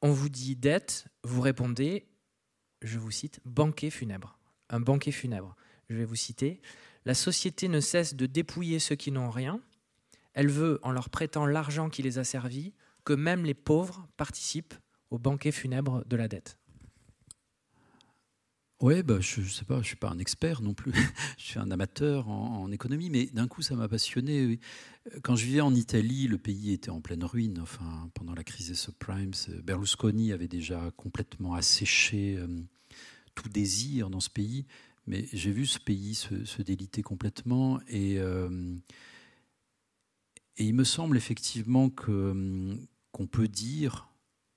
[0.00, 2.06] On vous dit dette, vous répondez,
[2.80, 4.38] je vous cite, banquet funèbre.
[4.70, 5.54] Un banquet funèbre.
[5.90, 6.62] Je vais vous citer.
[7.04, 9.60] La société ne cesse de dépouiller ceux qui n'ont rien.
[10.32, 12.72] Elle veut, en leur prêtant l'argent qui les a servis,
[13.04, 14.74] que même les pauvres participent
[15.12, 16.58] au banquet funèbre de la dette
[18.80, 20.92] Oui, bah, je ne sais pas, je ne suis pas un expert non plus,
[21.38, 24.58] je suis un amateur en, économie, mais d'un coup ça m'a passionné.
[25.22, 27.60] Quand je vivais en Italie, le pays était en pleine ruine.
[27.60, 32.46] Enfin, pendant la crise des subprimes, Berlusconi avait déjà complètement asséché euh,
[33.34, 34.64] tout désir dans ce pays.
[35.06, 38.76] Mais j'ai vu ce pays se, déliter complètement et, euh,
[40.56, 44.11] et il me semble effectivement qu'on peut dire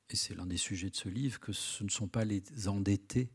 [0.10, 3.30] et c'est l'un des sujets de ce livre, que ce ne sont pas les endettés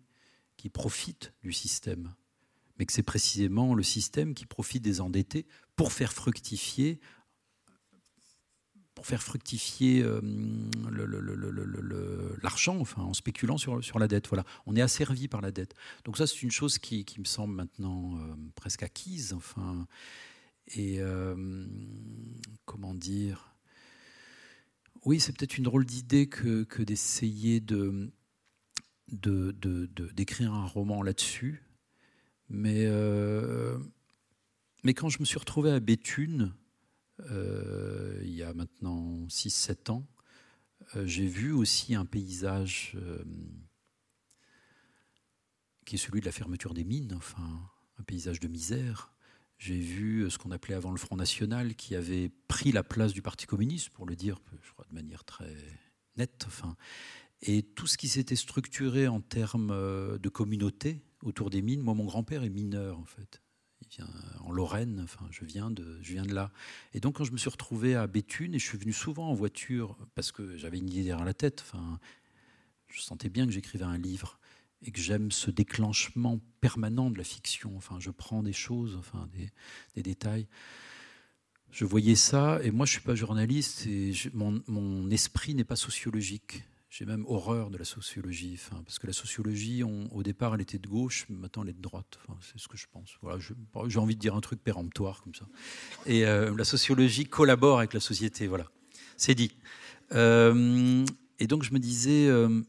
[0.57, 2.15] qui profitent du système,
[2.79, 7.01] mais que c'est précisément le système qui profite des endettés pour faire fructifier
[9.01, 10.21] pour faire fructifier euh,
[12.43, 14.29] l'argent, enfin, en spéculant sur, sur, la dette.
[14.29, 14.45] Voilà.
[14.67, 15.75] On est asservi par la dette.
[16.05, 19.33] Donc ça, c'est une chose qui, me semble maintenant euh, presque acquise.
[19.33, 19.87] Enfin,
[20.75, 21.67] et euh,
[22.67, 23.55] comment dire
[25.05, 28.11] oui, c'est peut-être une drôle d'idée que, d'essayer de,
[29.09, 31.63] d'écrire un roman là-dessus.
[32.49, 33.79] Mais, euh,
[34.83, 36.53] mais quand je me suis retrouvé à Béthune,
[37.31, 40.07] euh, il y a maintenant 6-7 ans,
[40.97, 42.97] euh, j'ai vu aussi un paysage
[45.87, 49.13] qui est celui de la fermeture des mines, enfin un paysage de misère,
[49.61, 53.13] j'ai vu euh, ce qu'on appelait avant le Front National, qui avait pris la place
[53.13, 55.55] du Parti communiste, pour le dire, je crois, de manière très
[56.17, 56.45] nette.
[56.47, 56.77] Enfin,
[57.43, 61.83] et tout ce qui s'était structuré en termes euh, de communauté autour des mines.
[61.83, 63.43] Moi, mon grand-père est mineur, en fait.
[63.83, 64.09] Il vient
[64.41, 66.51] en Lorraine, enfin, je viens, de, je viens de là.
[66.95, 69.35] Et donc, quand je me suis retrouvé à Béthune, et je suis venu souvent en
[69.35, 72.01] voiture, parce que j'avais une idée derrière la tête, enfin,
[72.89, 74.40] je sentais bien que j'écrivais un livre
[74.83, 77.77] et que j'aime ce déclenchement permanent de la fiction.
[77.77, 79.29] Enfin, je prends des choses, enfin,
[79.95, 80.47] des, détails.
[81.71, 86.65] Je voyais ça, et moi je suis pas journaliste, et mon, esprit n'est pas sociologique.
[86.89, 90.81] J'ai même horreur de la sociologie, enfin, parce que la sociologie, au départ, elle était
[90.81, 92.19] de gauche, maintenant elle est de droite.
[92.41, 93.17] C'est ce que je pense.
[93.23, 93.39] Voilà,
[93.87, 95.47] j'ai envie de dire un truc péremptoire comme ça.
[96.07, 98.67] Et euh, la sociologie collabore avec la société, voilà.
[99.17, 99.53] C'est dit.
[100.13, 101.05] Euh,
[101.39, 102.63] et donc je me disais, euh,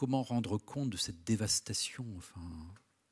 [0.00, 2.06] comment rendre compte de cette dévastation.
[2.16, 2.40] Enfin,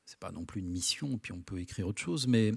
[0.06, 2.52] c'est pas non plus une mission, puis on peut écrire autre chose, mais,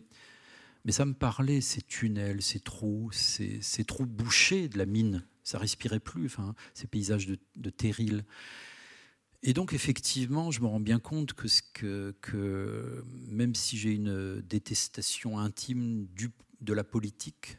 [0.85, 5.27] mais ça me parlait, ces tunnels, ces trous, ces, trous bouchés de la mine.
[5.43, 7.73] Ça respirait plus, enfin, ces paysages de, de.
[9.43, 16.07] Et donc, effectivement, je me rends bien compte que, même si j'ai une détestation intime
[16.61, 17.57] de la politique,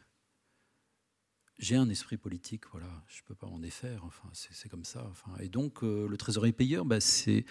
[1.63, 5.09] j'ai un esprit politique, voilà, je ne peux pas m'en défaire, enfin, c'est comme ça.
[5.39, 7.45] Et donc, euh, Le Trésorier Payeur, bah, c'est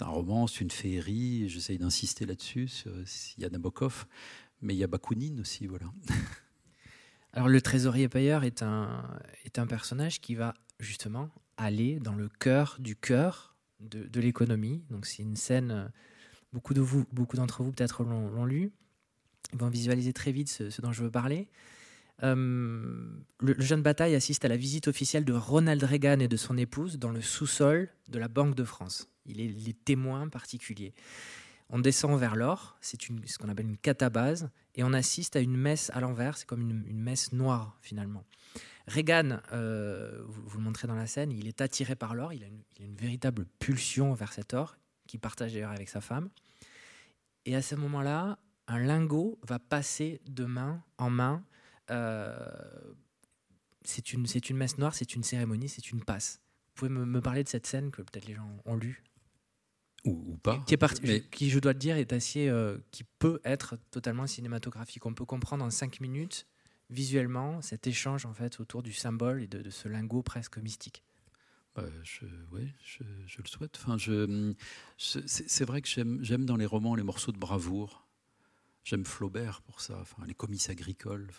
[0.00, 2.68] un roman, c'est une féerie, j'essaye d'insister là-dessus.
[3.38, 4.04] Il y a Nabokov,
[4.60, 5.86] mais il y a Bakounine aussi, voilà.
[7.32, 9.02] Alors, Le Trésorier Payeur est un,
[9.46, 14.84] est un personnage qui va justement aller dans le cœur du cœur de, de l'économie.
[14.90, 15.90] Donc, c'est une scène,
[16.52, 18.72] beaucoup d'entre vous, beaucoup vous peut-être l'ont lu,
[19.54, 21.48] ils vont visualiser très vite ce dont je veux parler.
[22.22, 22.36] Euh,
[23.40, 26.98] le, jeune Bataille assiste à la visite officielle de Ronald Reagan et de son épouse
[26.98, 29.08] dans le sous-sol de la Banque de France.
[29.26, 30.94] Il est les témoins particuliers.
[31.70, 35.56] On descend vers l'or, c'est ce qu'on appelle une catabase, et on assiste à une
[35.56, 38.24] messe à l'envers, c'est comme une, messe noire finalement.
[38.86, 42.46] Reagan, euh, vous, le montrez dans la scène, il est attiré par l'or, il, a
[42.80, 46.28] une véritable pulsion vers cet or, qu'il partage d'ailleurs avec sa femme.
[47.46, 51.42] Et à ce moment-là, un lingot va passer de main en main
[53.84, 56.40] c'est une, une messe noire, c'est une cérémonie, c'est une passe.
[56.74, 59.04] Vous pouvez me, parler de cette scène que peut-être les gens ont lue
[60.04, 60.62] ou, pas.
[60.66, 65.06] Qui, est qui, je dois le dire, est assez, euh, qui peut être totalement cinématographique.
[65.06, 66.46] On peut comprendre en cinq minutes,
[66.90, 71.04] visuellement, cet échange en fait autour du symbole et de, ce lingot presque mystique.
[71.74, 73.78] Bah, je, ouais, je, je, le souhaite.
[73.82, 74.54] Enfin, je,
[74.98, 78.03] c'est vrai que j'aime dans les romans les morceaux de bravoure.
[78.84, 81.30] J'aime Flaubert pour ça, enfin, les comices agricoles.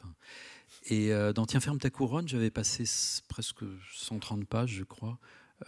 [0.88, 2.86] Et euh, dans Tiens, ferme ta couronne, j'avais passé
[3.30, 5.20] presque 130 pages, je crois,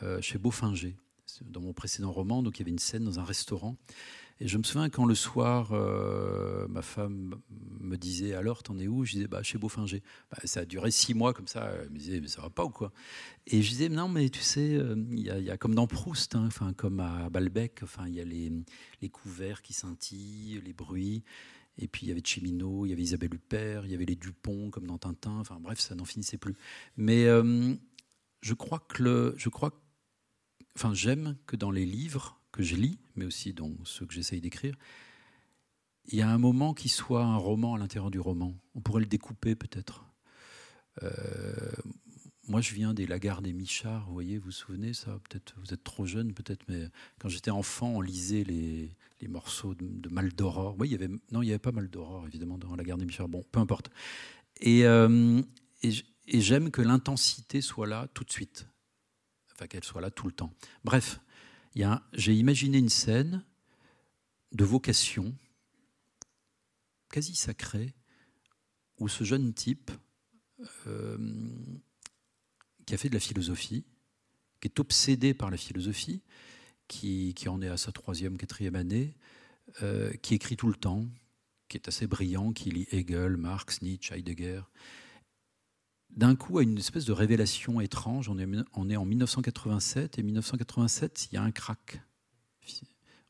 [0.01, 0.97] euh, chez Beaufinger,
[1.41, 2.41] dans mon précédent roman.
[2.41, 3.77] Donc il y avait une scène dans un restaurant.
[4.39, 7.35] Et je me souviens quand le soir, euh, ma femme
[7.79, 9.05] me disait Alors, t'en es où?
[9.05, 10.01] Je disais bah, Chez Beaufinger.
[10.31, 11.71] Bah, ça a duré six mois comme ça.
[11.79, 12.91] Elle me disait Mais ça va pas ou quoi?
[13.45, 14.79] Et je disais Non, mais tu sais,
[15.11, 18.51] il y, a comme dans Proust, hein, comme à Balbec, il y a les,
[19.01, 21.23] les couverts qui scintillent, les bruits.
[21.77, 24.15] Et puis il y avait Chimino, il y avait Isabelle Huppert, il y avait les
[24.15, 25.37] Dupont comme dans Tintin.
[25.39, 26.55] Enfin bref, ça n'en finissait plus.
[26.95, 27.75] Mais euh,
[28.41, 29.71] je crois que je crois,
[30.75, 34.41] enfin j'aime que dans les livres que je lis, mais aussi dans ceux que j'essaye
[34.41, 34.75] d'écrire,
[36.05, 38.55] il y a un moment qui soit un roman à l'intérieur du roman.
[38.75, 40.05] On pourrait le découper peut-être.
[41.03, 41.11] Euh,
[42.47, 45.73] moi, je viens des Lagarde et Michard, vous voyez, vous vous souvenez ça Peut-être vous
[45.73, 50.09] êtes trop jeune, peut-être, mais quand j'étais enfant, on lisait les, les morceaux de, de
[50.09, 50.75] Mal d'Aurore.
[50.79, 53.05] Oui, il y avait, non, il n'y avait pas Mal d'Aurore, évidemment, dans Lagarde et
[53.05, 53.27] Michard.
[53.27, 53.89] Bon, peu importe.
[54.61, 55.41] Et, euh,
[55.83, 55.91] et,
[56.41, 58.67] j'aime que l'intensité soit là tout de suite,
[59.53, 60.53] enfin qu'elle soit là tout le temps.
[60.83, 61.19] Bref,
[62.13, 63.43] j'ai imaginé une scène
[64.51, 65.35] de vocation
[67.09, 67.93] quasi sacrée
[68.99, 69.91] où ce jeune type
[70.87, 71.17] euh,
[72.87, 73.85] qui a fait de la philosophie,
[74.59, 76.23] qui est obsédé par la philosophie,
[76.87, 79.13] qui, en est à sa troisième, quatrième année,
[79.83, 81.05] euh, qui écrit tout le temps,
[81.67, 84.61] qui est assez brillant, qui lit Hegel, Marx, Nietzsche, Heidegger.
[86.09, 88.29] D'un coup, a une espèce de révélation étrange.
[88.29, 92.01] On est, en 1987 et 1987, il y a un crack.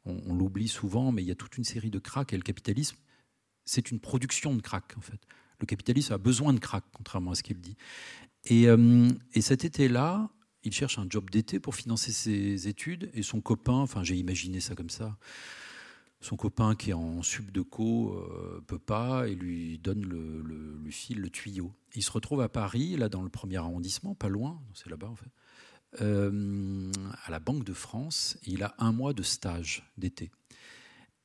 [0.05, 2.95] On l'oublie souvent, mais il y a toute une série de cracks et le capitalisme,
[3.65, 5.19] c'est une production de cracks en fait.
[5.59, 7.75] Le capitalisme a besoin de cracks, contrairement à ce qu'il dit.
[8.51, 10.29] Euh, et, cet été-là,
[10.63, 13.09] il cherche un job d'été pour financer ses études.
[13.13, 15.17] Et son copain, enfin j'ai imaginé ça comme ça,
[16.19, 20.89] son copain qui est en sub de co euh, peut pas et lui donne le,
[20.89, 21.73] file le tuyau.
[21.95, 25.15] Il se retrouve à Paris, là dans le premier arrondissement, pas loin, c'est là-bas en
[25.15, 25.31] fait,
[26.01, 26.91] euh,
[27.25, 28.37] à la Banque de France.
[28.43, 30.31] Il a un mois de stage d'été.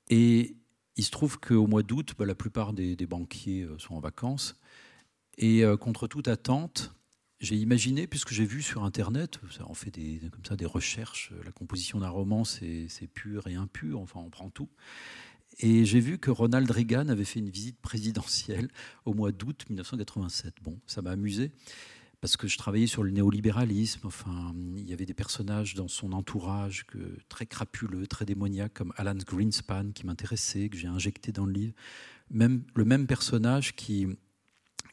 [0.09, 0.57] Et
[0.97, 4.57] il se trouve qu'au mois d'août, bah, la plupart des, des, banquiers sont en vacances.
[5.39, 6.93] Et contre toute attente,
[7.43, 11.51] j'ai imaginé, puisque j'ai vu sur Internet, on fait des, comme ça des recherches, la
[11.51, 14.69] composition d'un roman, c'est pur et impur, enfin on prend tout.
[15.59, 18.69] Et j'ai vu que Ronald Reagan avait fait une visite présidentielle
[19.05, 20.55] au mois d'août 1987.
[20.63, 21.51] Bon, ça m'a amusé
[22.21, 24.07] parce que je travaillais sur le néolibéralisme.
[24.07, 26.87] Enfin, il y avait des personnages dans son entourage
[27.29, 31.75] très crapuleux, très démoniaques, comme Alan Greenspan, qui m'intéressait, que j'ai injecté dans le livre.
[32.31, 34.07] Même le même personnage qui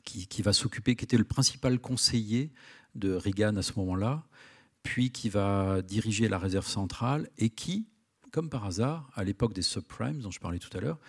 [0.04, 2.52] qui, va s'occuper, qui était le principal conseiller
[2.96, 4.24] de Reagan à ce moment-là,
[4.84, 7.88] puis qui va diriger la réserve centrale et qui,
[8.32, 11.00] comme par hasard, à l'époque des subprimes dont je parlais tout à l'heure,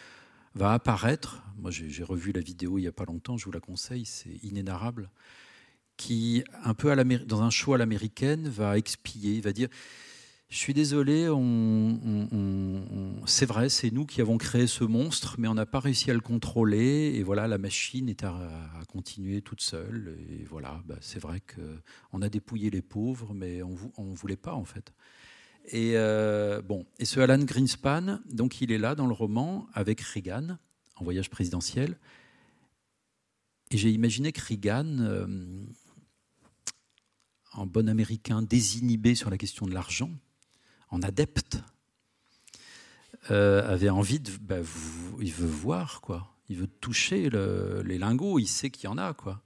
[0.55, 1.43] va apparaître.
[1.57, 4.43] Moi, j'ai revu la vidéo il n'y a pas longtemps, je vous la conseille, c'est
[4.43, 5.11] inénarrable.
[5.97, 6.95] Qui, un peu
[7.27, 9.69] dans un show à l'américaine, va expier, va dire
[10.51, 11.29] Je suis désolé,
[13.25, 16.15] c'est vrai, c'est nous qui avons créé ce monstre, mais on n'a pas réussi à
[16.15, 17.13] le contrôler.
[17.15, 18.35] Et voilà, la machine est à,
[18.89, 20.19] continuer toute seule.
[20.29, 24.55] Et voilà, bah, c'est vrai qu'on a dépouillé les pauvres, mais on ne voulait pas
[24.55, 24.93] en fait.
[25.67, 30.01] Et euh, bon, et ce Alan Greenspan, donc il est là dans le roman avec
[30.01, 30.59] Reagan
[30.97, 31.97] en voyage présidentiel.
[33.71, 35.27] Et j'ai imaginé que Reagan, euh,
[37.53, 40.11] en bon américain désinhibé sur la question de l'argent,
[40.91, 41.59] en adepte,
[43.31, 44.31] euh, avait envie de.
[44.41, 44.57] Bah,
[45.21, 46.37] il veut voir, quoi.
[46.49, 49.43] Il veut toucher les lingots, il sait qu'il y en a, quoi.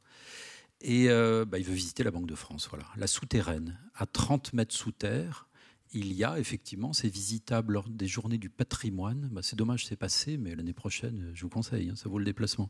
[0.80, 4.53] Et euh, bah, il veut visiter la Banque de France, voilà, la souterraine, à 30
[4.53, 5.49] mètres sous terre.
[5.92, 9.28] Il y a effectivement, c'est visitable lors des journées du patrimoine.
[9.32, 12.24] Bah, c'est dommage, c'est passé, mais l'année prochaine, je vous conseille, hein, ça vaut le
[12.24, 12.68] déplacement.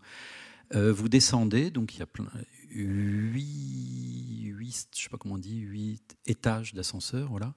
[0.75, 2.31] Euh, vous descendez, donc il y a plein,
[2.71, 7.55] 8, 8 je sais pas comment on dit, 8 étages d'ascenseur, voilà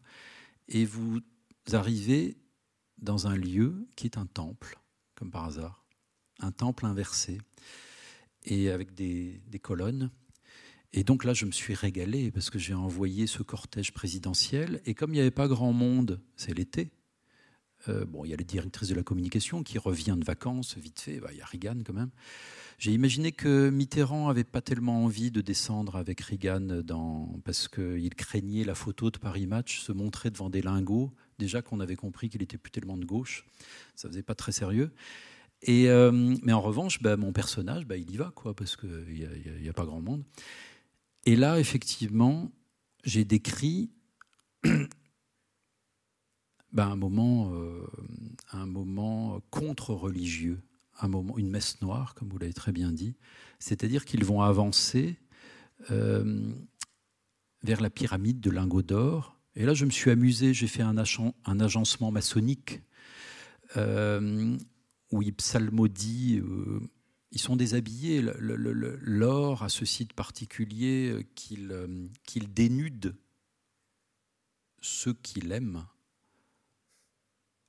[0.67, 1.21] et vous
[1.71, 2.37] arrivez
[2.97, 4.79] dans un lieu qui est un temple,
[5.15, 5.85] comme par hasard,
[6.39, 7.39] un temple inversé,
[8.45, 10.11] et avec des, colonnes.
[10.93, 14.93] Et donc là, je me suis régalé parce que j'ai envoyé ce cortège présidentiel, et
[14.93, 16.91] comme il n'y avait pas grand monde, c'est l'été,
[17.89, 20.99] euh, bon, il y a la directrice de la communication qui revient de vacances, vite
[20.99, 22.09] fait, bah, il y a Reagan quand même.
[22.79, 26.83] J'ai imaginé que Mitterrand n'avait pas tellement envie de descendre avec Reagan
[27.43, 31.11] parce qu'il craignait la photo de Paris Match se montrer devant des lingots.
[31.39, 33.45] Déjà qu'on avait compris qu'il était plus tellement de gauche,
[33.95, 34.91] ça faisait pas très sérieux.
[35.63, 36.11] Et, euh,
[36.43, 39.27] mais en revanche, bah, mon personnage, bah, il y va, parce qu'il
[39.61, 40.23] n'y a, pas grand monde.
[41.25, 42.51] Et là, effectivement,
[43.03, 43.89] j'ai décrit
[46.71, 47.87] bah, un moment, euh,
[48.51, 50.61] un moment contre-religieux
[50.99, 53.15] un moment, une messe noire, comme vous l'avez très bien dit.
[53.59, 55.17] C'est-à-dire qu'ils vont avancer
[55.91, 56.51] euh,
[57.63, 59.39] vers la pyramide de lingots d'or.
[59.55, 62.81] Et là, je me suis amusé, j'ai fait un, agencement maçonnique
[63.75, 64.55] euh,
[65.11, 66.41] où ils psalmodient,
[67.31, 68.23] ils sont déshabillés.
[68.39, 73.15] L'or a ce site particulier qu'il dénude
[74.81, 75.85] ceux qui l'aiment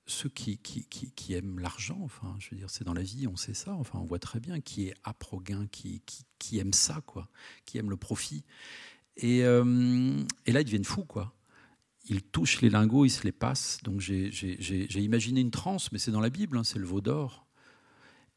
[0.09, 3.55] ceux qui, qui, aiment l'argent, enfin, je veux dire, c'est dans la vie, on sait
[3.55, 6.03] ça, enfin, on voit très bien qui est âpre au gain, qui,
[6.39, 7.29] qui, aime ça, quoi,
[7.67, 8.45] qui aime le profit.
[9.19, 11.35] Et, euh, et là, ils deviennent fous, quoi.
[12.09, 13.81] Ils touchent les lingots, ils se les passent.
[13.83, 14.31] Donc j'ai
[14.97, 17.47] imaginé une transe, mais c'est dans la Bible, hein, c'est le veau d'or.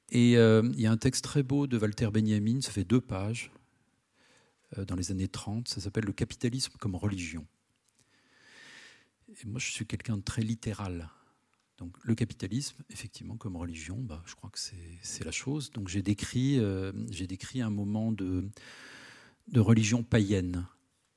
[0.09, 2.99] Et euh, il y a un texte très beau de Walter Benjamin, ça fait deux
[2.99, 3.49] pages,
[4.77, 7.47] euh, dans les années 30, ça s'appelle Le capitalisme comme religion.
[9.29, 11.09] Et moi, je suis quelqu'un de très littéral.
[11.81, 15.71] Donc le capitalisme, effectivement, comme religion, bah, je crois que c'est la chose.
[15.71, 16.91] Donc j'ai décrit, euh,
[17.27, 18.51] décrit un moment de,
[19.55, 20.67] religion païenne.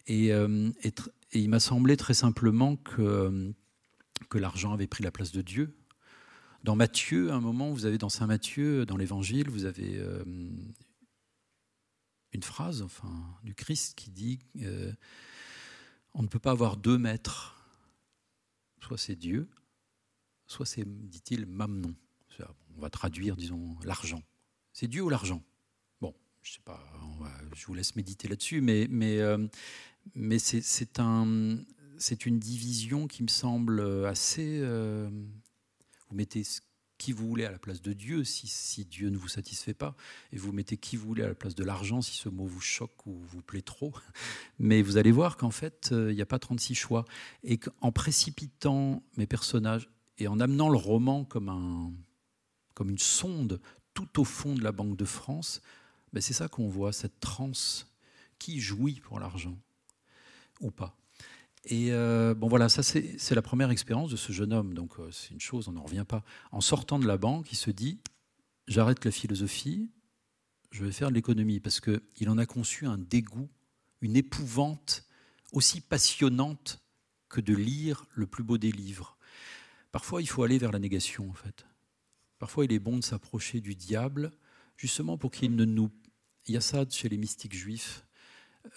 [0.06, 0.94] Et, euh, et,
[1.34, 3.52] il m'a semblé très simplement que,
[4.30, 5.76] que l'argent avait pris la place de Dieu.
[6.62, 10.24] Dans Matthieu, à un moment, vous avez dans Saint Matthieu, dans l'Évangile, vous avez euh,
[12.32, 13.12] une phrase enfin,
[13.42, 14.38] du Christ qui dit
[16.14, 17.50] on ne peut pas avoir deux maîtres.
[18.80, 19.46] Soit c'est Dieu,
[20.54, 21.94] soit c'est, dit-il, Mamnon.
[22.76, 24.22] On va traduire, disons, l'argent.
[24.72, 25.42] C'est Dieu ou l'argent
[26.00, 26.82] Bon, je sais pas,
[27.54, 28.88] je vous laisse méditer là-dessus, mais,
[29.20, 29.46] euh,
[31.96, 34.58] c'est une division qui me semble assez.
[34.60, 35.08] Euh,
[36.08, 36.42] vous mettez
[36.98, 39.96] qui vous voulez à la place de Dieu si, si, Dieu ne vous satisfait pas,
[40.32, 42.60] et vous mettez qui vous voulez à la place de l'argent si ce mot vous
[42.60, 43.92] choque ou vous plaît trop.
[44.58, 47.04] Mais vous allez voir qu'en fait, euh, il n'y a pas 36 choix.
[47.42, 49.88] Et qu'en précipitant mes personnages
[50.18, 51.92] et en amenant le roman comme, un,
[52.74, 53.60] comme une sonde
[53.94, 55.60] tout au fond de la Banque de France,
[56.12, 57.92] ben c'est ça qu'on voit, cette transe
[58.38, 59.56] qui jouit pour l'argent
[60.60, 60.96] ou pas.
[61.66, 64.74] Et euh, bon voilà, ça c'est la première expérience de ce jeune homme.
[64.74, 66.22] Donc euh, c'est une chose, on n'en revient pas.
[66.52, 67.98] En sortant de la banque, il se dit
[68.68, 69.90] j'arrête la philosophie,
[70.70, 73.48] je vais faire de l'économie parce qu'il en a conçu un dégoût,
[74.00, 75.06] une épouvante
[75.52, 76.80] aussi passionnante
[77.28, 79.13] que de lire le plus beau des livres.
[79.94, 81.66] Parfois, il faut aller vers la négation, en fait.
[82.40, 84.32] Parfois, il est bon de s'approcher du diable,
[84.76, 85.88] justement pour qu'il ne nous...
[86.48, 88.04] Il y a ça chez les mystiques juifs,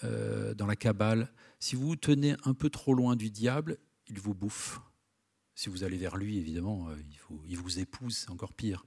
[0.04, 1.32] euh, dans la Kabbale.
[1.58, 4.80] Si vous vous tenez un peu trop loin du diable, il vous bouffe.
[5.56, 8.86] Si vous allez vers lui, évidemment, euh, il, faut, il vous épouse, c'est encore pire.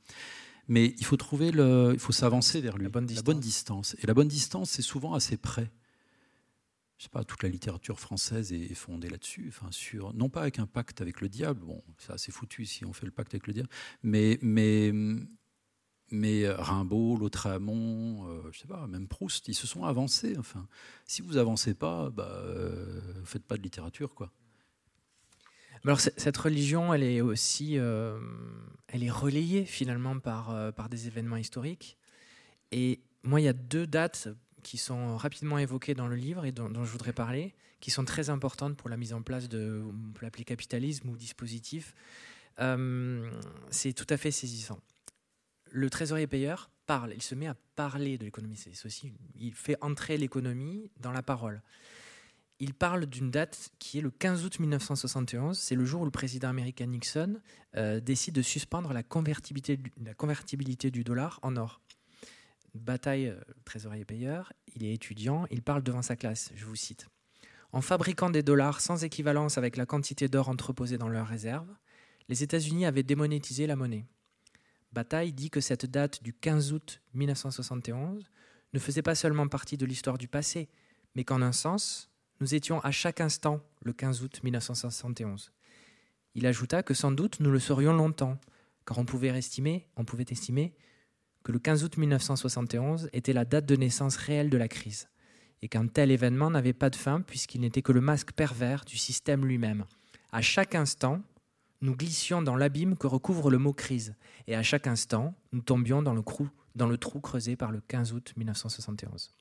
[0.69, 2.85] Mais il faut trouver le, il faut s'avancer vers lui.
[2.85, 3.97] La bonne, la bonne distance.
[4.01, 5.69] Et la bonne distance, c'est souvent assez près
[7.01, 10.59] je sais pas, toute la littérature française est fondée là-dessus, enfin sur non pas avec
[10.59, 11.81] un pacte avec le diable, bon,
[12.15, 13.69] c'est foutu si on fait le pacte avec le diable,
[14.03, 14.93] mais mais
[16.11, 20.35] mais Rimbaud, Lautréamont, euh, je sais pas, même Proust, ils se sont avancés.
[20.37, 20.67] Enfin,
[21.05, 24.29] si vous avancez pas, bah, euh, faites pas de littérature, quoi.
[25.83, 28.19] Alors cette religion, elle est aussi, euh,
[28.89, 31.97] elle est relayée finalement par, euh, par des événements historiques.
[32.71, 34.27] Et moi, il y a deux dates
[34.63, 38.29] qui sont rapidement évoquées dans le livre et dont, je voudrais parler, qui sont très
[38.29, 41.93] importantes pour la mise en place de, on peut l'appeler capitalisme ou dispositif.
[42.59, 43.31] Euh,
[43.69, 44.79] c'est tout à fait saisissant.
[45.71, 48.57] Le trésorier payeur parle, il se met à parler de l'économie.
[48.57, 51.61] C'est aussi, il fait entrer l'économie dans la parole
[52.61, 55.57] il parle d'une date qui est le 15 août 1971.
[55.57, 57.41] C'est le jour où le président américain Nixon
[57.75, 61.81] euh, décide de suspendre la convertibilité, du, la convertibilité du dollar en or.
[62.73, 67.07] Bataille euh, trésorier-payeur, il est étudiant, il parle devant sa classe, je vous cite.
[67.73, 71.73] En fabriquant des dollars sans équivalence avec la quantité d'or entreposée dans leurs réserves,
[72.27, 74.05] les États-Unis avaient démonétisé la monnaie.
[74.93, 78.29] Bataille dit que cette date du 15 août 1971
[78.73, 80.69] ne faisait pas seulement partie de l'histoire du passé,
[81.15, 82.09] mais qu'en un sens,
[82.39, 85.51] nous étions à chaque instant le 15 août 1971.
[86.35, 88.37] Il ajouta que sans doute nous le serions longtemps,
[88.85, 90.73] car on pouvait estimer, on pouvait estimer
[91.43, 95.09] que le 15 août 1971 était la date de naissance réelle de la crise,
[95.61, 98.97] et qu'un tel événement n'avait pas de fin puisqu'il n'était que le masque pervers du
[98.97, 99.85] système lui-même.
[100.31, 101.21] À chaque instant,
[101.81, 104.15] nous glissions dans l'abîme que recouvre le mot crise,
[104.47, 109.33] et à chaque instant, nous tombions dans le, trou creusé par le 15 août 1971.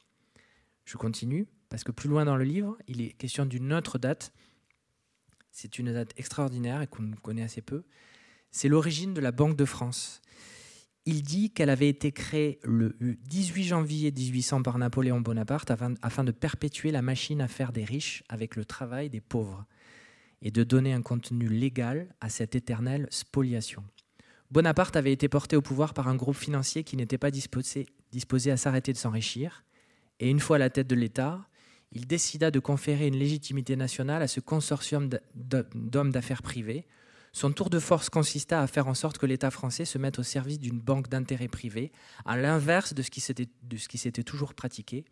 [0.85, 4.33] Je continue, parce que plus loin dans le livre, il est question d'une autre date.
[5.53, 7.85] C'est une date extraordinaire et qu'on connaît assez peu.
[8.51, 10.21] C'est l'origine de la Banque de France.
[11.07, 16.31] Il dit qu'elle avait été créée le 18 janvier 1800 par Napoléon Bonaparte afin, de
[16.31, 19.65] perpétuer la machine à faire des riches avec le travail des pauvres
[20.43, 23.83] et de donner un contenu légal à cette éternelle spoliation.
[24.51, 27.87] Bonaparte avait été porté au pouvoir par un groupe financier qui n'était pas disposé,
[28.51, 29.65] à s'arrêter de s'enrichir,
[30.19, 31.47] et une fois à la tête de l'État,
[31.93, 36.87] il décida de conférer une légitimité nationale à ce consortium d'hommes d'affaires privés.
[37.33, 40.23] Son tour de force consista à faire en sorte que l'État français se mette au
[40.23, 41.93] service d'une banque d'intérêt privé,
[42.25, 45.05] à l'inverse de ce qui s'était toujours pratiqué.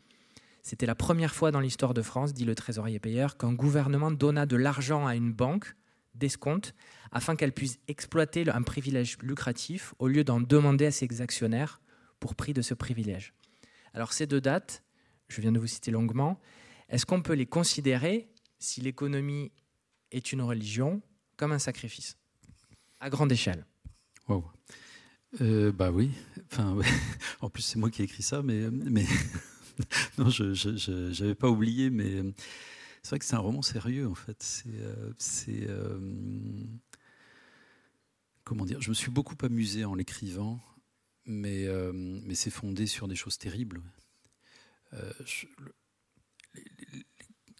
[0.62, 4.46] C'était la première fois dans l'histoire de France, dit le trésorier payeur, qu'un gouvernement donna
[4.46, 5.76] de l'argent à une banque
[6.14, 6.74] d'escompte
[7.12, 11.80] afin qu'elle puisse exploiter un privilège lucratif au lieu d'en demander à ses actionnaires
[12.18, 13.32] pour prix de ce privilège.
[13.94, 14.82] Alors ces deux dates,
[15.28, 16.40] je viens de vous citer longuement,
[16.88, 19.52] est-ce qu'on peut les considérer, si l'économie
[20.10, 21.00] est une religion,
[21.38, 22.18] comme un sacrifice
[23.00, 23.64] à grande échelle
[24.28, 24.44] Wow.
[25.40, 26.10] Euh, bah oui.
[27.40, 28.68] En plus, c'est moi qui ai écrit ça, mais,
[30.18, 32.22] non, je n'avais pas oublié, mais
[33.02, 34.42] c'est vrai que c'est un roman sérieux, en fait.
[34.42, 34.68] C'est.
[34.68, 35.12] Euh,
[35.68, 36.64] euh,
[38.44, 40.60] comment dire Je me suis beaucoup amusé en l'écrivant,
[41.24, 41.66] mais,
[42.34, 43.80] c'est fondé sur des choses terribles.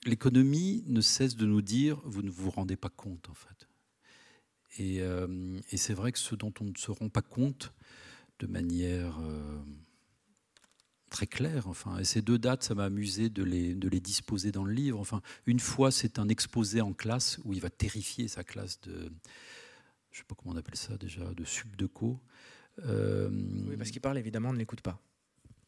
[0.05, 3.68] L'économie ne cesse de nous dire vous ne vous rendez pas compte en fait.
[4.81, 7.73] Euh, et, c'est vrai que ce dont on ne se rend pas compte
[8.39, 9.59] de manière euh,
[11.11, 14.53] très claire, enfin, et ces deux dates, ça m'a amusé de les, de les disposer
[14.53, 15.01] dans le livre.
[15.01, 19.11] Enfin, une fois, c'est un exposé en classe où il va terrifier sa classe de,
[20.13, 22.21] je sais pas comment on appelle ça déjà, de subdeco.
[22.85, 23.29] Euh,
[23.69, 25.01] oui, parce qu'il parle évidemment, ne l'écoute pas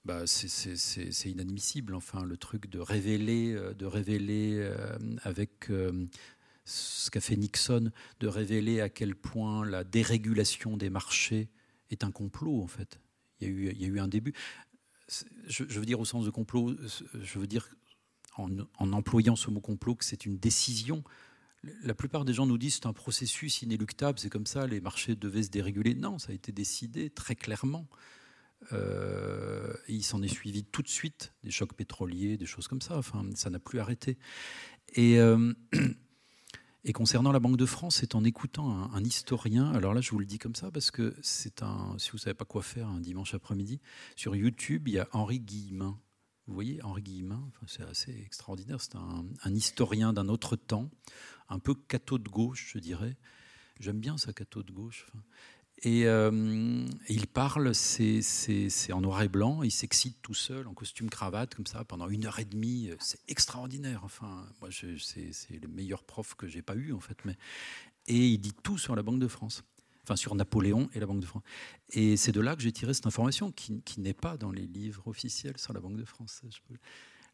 [0.07, 1.95] bah, c'est inadmissible.
[1.95, 4.67] Enfin, le truc de révéler, euh, de révéler
[5.25, 5.69] avec
[6.71, 7.91] ce qu'a fait Nixon,
[8.21, 11.49] de révéler à quel point la dérégulation des marchés
[11.91, 13.01] est un complot, en fait.
[13.41, 14.35] Il y a eu, un début.
[15.47, 16.77] Je, veux dire au sens de complot,
[17.21, 17.69] je veux dire
[18.37, 21.03] en, employant ce mot complot que c'est une décision.
[21.83, 25.17] La plupart des gens nous disent c'est un processus inéluctable, c'est comme ça, les marchés
[25.17, 25.95] devaient se déréguler.
[25.95, 27.89] Non, ça a été décidé très clairement.
[28.73, 32.97] Euh, il s'en est suivi tout de suite des chocs pétroliers, des choses comme ça.
[32.99, 34.19] Enfin, ça n'a plus arrêté.
[34.95, 35.53] Et, euh,
[36.85, 39.73] et, concernant la Banque de France, c'est en écoutant un, historien.
[39.73, 41.95] Alors là, je vous le dis comme ça parce que c'est un.
[41.99, 43.81] Si vous savez pas quoi faire un dimanche après-midi,
[44.17, 45.99] sur YouTube, il y a Henri Guillemin.
[46.47, 48.81] Vous voyez, Henri Guillemin, c'est assez extraordinaire.
[48.81, 50.91] C'est un, historien d'un autre temps,
[51.49, 53.17] un peu catho de gauche, je dirais.
[53.79, 55.07] J'aime bien ça, catho de gauche.
[55.83, 58.23] Et, euh, il parle, c'est
[58.93, 62.27] en noir et blanc, il s'excite tout seul, en costume cravate, comme ça, pendant une
[62.27, 62.91] heure et demie.
[62.99, 64.03] C'est extraordinaire.
[64.05, 67.19] Enfin, moi, c'est le meilleur prof que j'ai pas eu, en fait.
[67.25, 67.37] Mais,
[68.07, 69.63] et il dit tout sur la Banque de France,
[70.03, 71.43] enfin sur Napoléon et la Banque de France.
[71.91, 75.07] Et c'est de là que j'ai tiré cette information qui, n'est pas dans les livres
[75.09, 76.43] officiels sur la Banque de France.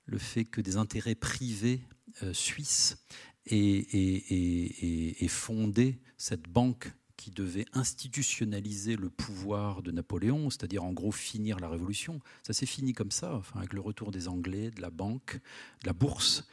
[0.05, 1.80] Le fait que des intérêts privés
[2.22, 2.99] euh, suisses
[3.47, 11.58] aient fondé cette banque qui devait institutionnaliser le pouvoir de Napoléon, c'est-à-dire en gros finir
[11.58, 12.20] la révolution.
[12.42, 15.40] Ça s'est fini comme ça, enfin, avec le retour des Anglais, de la banque,
[15.82, 16.46] de la bourse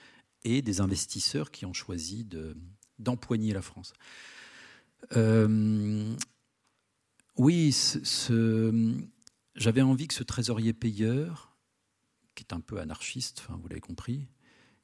[0.44, 2.56] et des investisseurs qui ont choisi de,
[3.00, 3.94] d'empoigner la France.
[5.16, 6.16] Euh,
[7.36, 7.76] oui,
[9.56, 11.58] j'avais envie que ce trésorier payeur,
[12.36, 14.28] qui est un peu anarchiste, enfin, vous l'avez compris,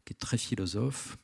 [0.06, 1.18] qui est très philosophe,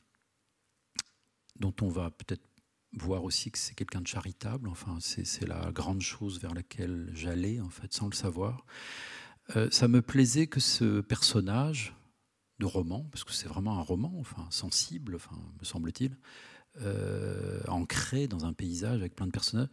[1.58, 2.44] dont on va peut-être
[2.92, 7.60] voir aussi que c'est quelqu'un de charitable, enfin c'est la grande chose vers laquelle j'allais
[7.60, 8.64] en fait sans le savoir.
[9.54, 11.94] Euh, ça me plaisait que ce personnage
[12.58, 16.16] de roman, parce que c'est vraiment un roman, enfin sensible, enfin me semble-t-il,
[16.80, 19.68] euh, ancré dans un paysage avec plein de personnages,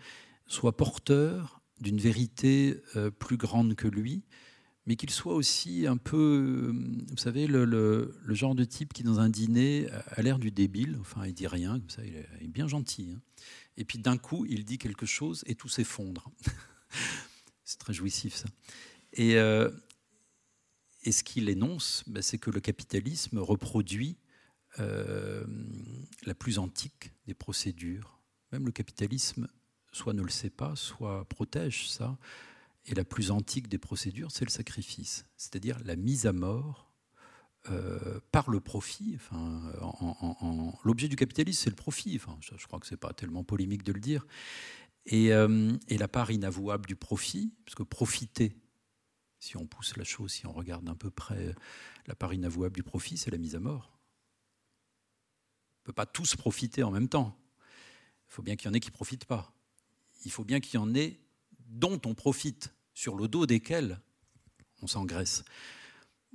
[0.47, 4.23] soit porteur d'une vérité euh, plus grande que lui,
[4.85, 6.73] mais qu'il soit aussi un peu,
[7.09, 11.25] vous savez, le, genre de type qui, dans un dîner, a l'air du débile, enfin,
[11.25, 13.13] il dit rien, comme ça, il est, bien gentil.
[13.15, 13.21] Hein.
[13.77, 16.29] Et puis d'un coup, il dit quelque chose et tout s'effondre.
[17.63, 18.47] c'est très jouissif, ça.
[19.13, 19.69] Et, euh,
[21.09, 24.17] ce qu'il énonce, ben, c'est que le capitalisme reproduit
[24.79, 25.45] euh,
[26.25, 28.19] la plus antique des procédures.
[28.51, 29.47] Même le capitalisme,
[29.91, 32.17] soit ne le sait pas, soit protège ça.
[32.85, 36.91] Et la plus antique des procédures, c'est le sacrifice, c'est-à-dire la mise à mort
[37.69, 39.13] euh, par le profit.
[39.15, 42.15] Enfin, en, L'objet du capitalisme, c'est le profit.
[42.17, 44.27] Enfin, je, crois que ce n'est pas tellement polémique de le dire.
[45.05, 48.57] Et, euh, et, la part inavouable du profit, parce que profiter,
[49.39, 51.55] si on pousse la chose, si on regarde d'un peu près
[52.07, 53.97] la part inavouable du profit, c'est la mise à mort.
[55.77, 57.37] On ne peut pas tous profiter en même temps.
[58.29, 59.53] Il faut bien qu'il y en ait qui ne profitent pas.
[60.25, 61.19] Il faut bien qu'il y en ait
[61.73, 63.99] dont on profite, sur le dos desquels
[64.81, 65.43] on s'engraisse.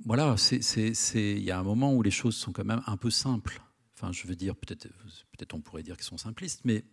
[0.05, 3.61] Voilà, il y a un moment où les choses sont quand même un peu simples.
[3.95, 4.87] Enfin, je veux dire, peut-être
[5.37, 6.85] peut on pourrait dire qu'elles sont simplistes, mais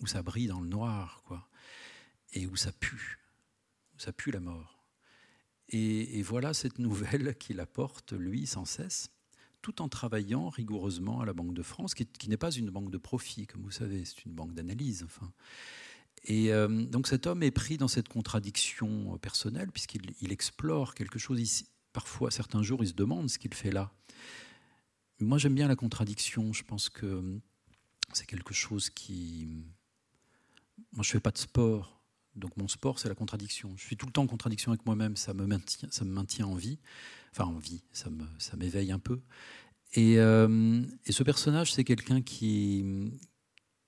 [0.00, 1.48] où ça brille dans le noir, quoi,
[2.32, 3.18] et où ça pue,
[3.96, 4.84] où ça pue la mort.
[5.70, 9.10] Et, voilà cette nouvelle qu'il apporte, lui, sans cesse,
[9.60, 12.90] tout en travaillant rigoureusement à la Banque de France, qui, qui n'est pas une banque
[12.90, 15.02] de profit, comme vous savez, c'est une banque d'analyse.
[15.04, 15.32] Enfin.
[16.24, 21.18] Et euh, donc cet homme est pris dans cette contradiction euh, personnelle, puisqu'il explore quelque
[21.18, 21.68] chose ici.
[21.92, 23.92] Parfois, certains jours, il se demande ce qu'il fait là.
[25.20, 26.52] Moi, j'aime bien la contradiction.
[26.52, 27.38] Je pense que euh,
[28.12, 29.48] c'est quelque chose qui...
[30.92, 32.02] Moi, je ne fais pas de sport.
[32.36, 33.72] Donc mon sport, c'est la contradiction.
[33.76, 35.16] Je suis tout le temps en contradiction avec moi-même.
[35.16, 36.78] Ça me maintient, ça me maintient en vie.
[37.32, 37.82] Enfin, en vie.
[37.92, 38.10] Ça
[38.56, 39.20] m'éveille ça un peu.
[39.94, 43.10] Et, et ce personnage, c'est quelqu'un qui,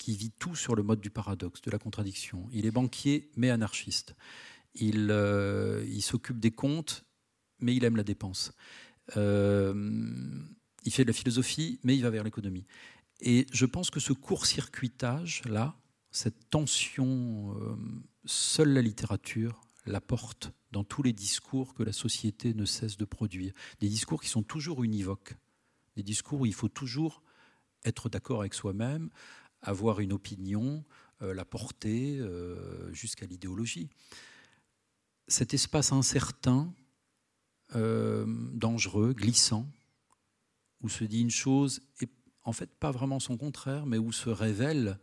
[0.01, 2.49] qui vit tout sur le mode du paradoxe, de la contradiction.
[2.53, 4.17] Il est banquier, mais anarchiste.
[4.75, 7.05] Il, euh, s'occupe des comptes,
[7.61, 8.53] mais il aime la dépense.
[9.19, 9.75] Euh,
[10.85, 12.67] il fait de la philosophie, mais il va vers l'économie.
[13.21, 15.77] Et je pense que ce court-circuitage-là,
[16.11, 17.77] cette tension, euh,
[18.25, 23.05] seule la littérature la porte dans tous les discours que la société ne cesse de
[23.05, 23.53] produire.
[23.81, 25.35] Des discours qui sont toujours univoques.
[25.97, 27.23] Des discours où il faut toujours
[27.85, 29.11] être d'accord avec soi-même,
[29.63, 30.85] avoir une opinion,
[31.23, 33.91] euh, la porter euh, jusqu'à l'idéologie.
[35.29, 36.75] Cet espace incertain,
[37.77, 39.71] euh, dangereux, glissant,
[40.81, 42.09] où se dit une chose et
[42.43, 44.99] en fait pas vraiment son contraire, mais où se révèlent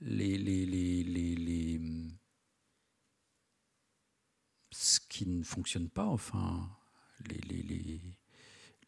[0.00, 1.80] les, les, les, les
[4.72, 6.68] ce qui ne fonctionne pas, enfin,
[7.28, 7.62] les,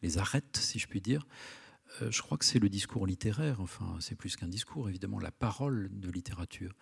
[0.01, 1.25] les, arêtes, si je puis dire.
[2.01, 5.31] Euh, je crois que c'est le discours littéraire, enfin c'est plus qu'un discours, évidemment, la
[5.31, 6.73] parole de littérature.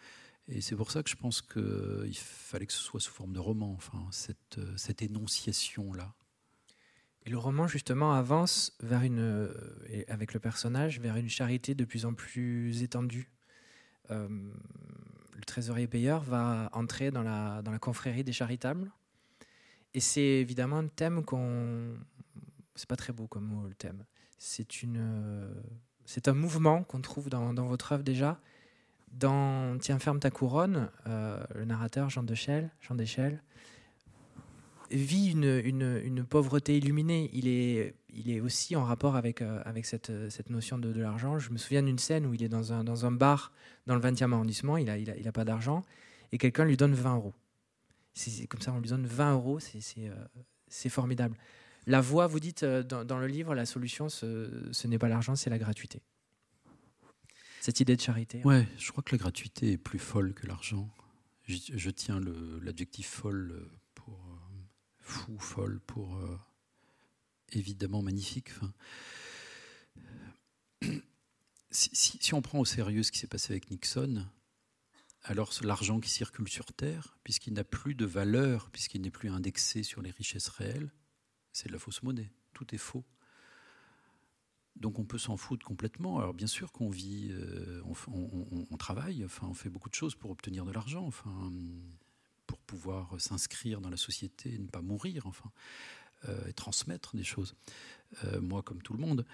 [0.48, 3.40] Et c'est pour ça que je pense qu'il fallait que ce soit sous forme de
[3.40, 6.14] roman, enfin, cette, euh, énonciation-là.
[7.26, 11.86] Et le roman, justement, avance vers une, euh, avec le personnage vers une charité de
[11.86, 13.30] plus en plus étendue.
[14.10, 18.92] le trésorier payeur va entrer dans la, dans la confrérie des charitables.
[19.94, 21.98] Et c'est évidemment un thème qu'on.
[22.76, 24.04] C'est pas très beau comme mot, le thème
[24.38, 25.54] c'est une, euh,
[26.06, 28.40] c'est un mouvement qu'on trouve dans, votre œuvre déjà.
[29.12, 32.96] Dans Tiens ferme ta couronne, euh, le narrateur Jean Deschel, Jean
[34.92, 37.30] vit une, pauvreté illuminée.
[37.34, 41.40] Il est, aussi en rapport avec, euh, cette, notion de, l'argent.
[41.40, 43.52] Je me souviens d'une scène où il est dans un, bar
[43.88, 45.84] dans le 20e arrondissement, il n'a pas d'argent,
[46.32, 47.34] et quelqu'un lui donne 20 euros.
[48.14, 51.36] C'est comme ça, on lui donne 20 euros, c'est formidable.
[51.86, 55.50] La voie, vous dites euh, dans, le livre, la solution, ce, n'est pas l'argent, c'est
[55.50, 56.02] la gratuité.
[57.62, 58.40] Cette idée de charité.
[58.40, 58.48] Hein.
[58.48, 60.90] Ouais, je crois que la gratuité est plus folle que l'argent.
[61.46, 62.22] Je, tiens
[62.62, 64.64] l'adjectif folle pour euh,
[65.00, 66.38] fou, folle pour euh,
[67.52, 68.50] évidemment magnifique.
[71.72, 74.26] si, on prend au sérieux ce qui s'est passé avec Nixon,
[75.24, 79.84] alors l'argent qui circule sur Terre, puisqu'il n'a plus de valeur, puisqu'il n'est plus indexé
[79.84, 80.92] sur les richesses réelles,
[81.54, 82.32] c'est de la fausse monnaie.
[82.54, 83.06] Tout est faux.
[84.76, 86.20] Donc on peut s'en foutre complètement.
[86.20, 90.32] Alors bien sûr qu'on vit, euh, on, travaille, enfin on fait beaucoup de choses pour
[90.32, 91.52] obtenir de l'argent, enfin
[92.48, 95.52] pour pouvoir s'inscrire dans la société, ne pas mourir, enfin
[96.28, 97.56] euh, et transmettre des choses.
[98.24, 99.26] Euh, moi comme tout le monde.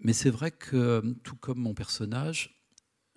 [0.00, 2.60] Mais c'est vrai que tout comme mon personnage,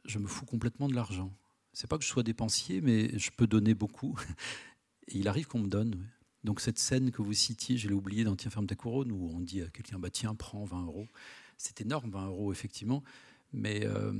[0.05, 1.35] je me fous complètement de l'argent.
[1.73, 4.17] C'est pas que je sois dépensier, mais je peux donner beaucoup.
[5.07, 6.07] Et il arrive qu'on me donne.
[6.43, 9.29] Donc cette scène que vous citiez, je l'ai oubliée dans Tiens, ferme ta couronne, où
[9.33, 11.07] on dit à quelqu'un, bah, tiens, prends 20 euros.
[11.57, 13.03] C'est énorme, 20 euros, effectivement.
[13.53, 14.11] Mais euh,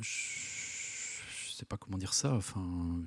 [0.00, 2.34] ne sais pas comment dire ça.
[2.34, 3.02] Enfin,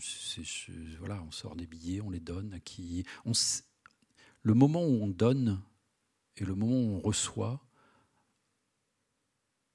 [0.99, 3.05] voilà, on sort des billets, on les donne à qui.
[4.41, 5.61] Le moment où on donne
[6.37, 7.63] et le moment où on reçoit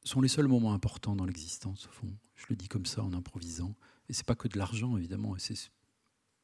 [0.04, 2.18] sont les seuls moments importants dans l'existence, au fond.
[2.34, 3.76] Je le dis comme ça en improvisant.
[4.08, 5.36] Et c'est pas que de l'argent, évidemment.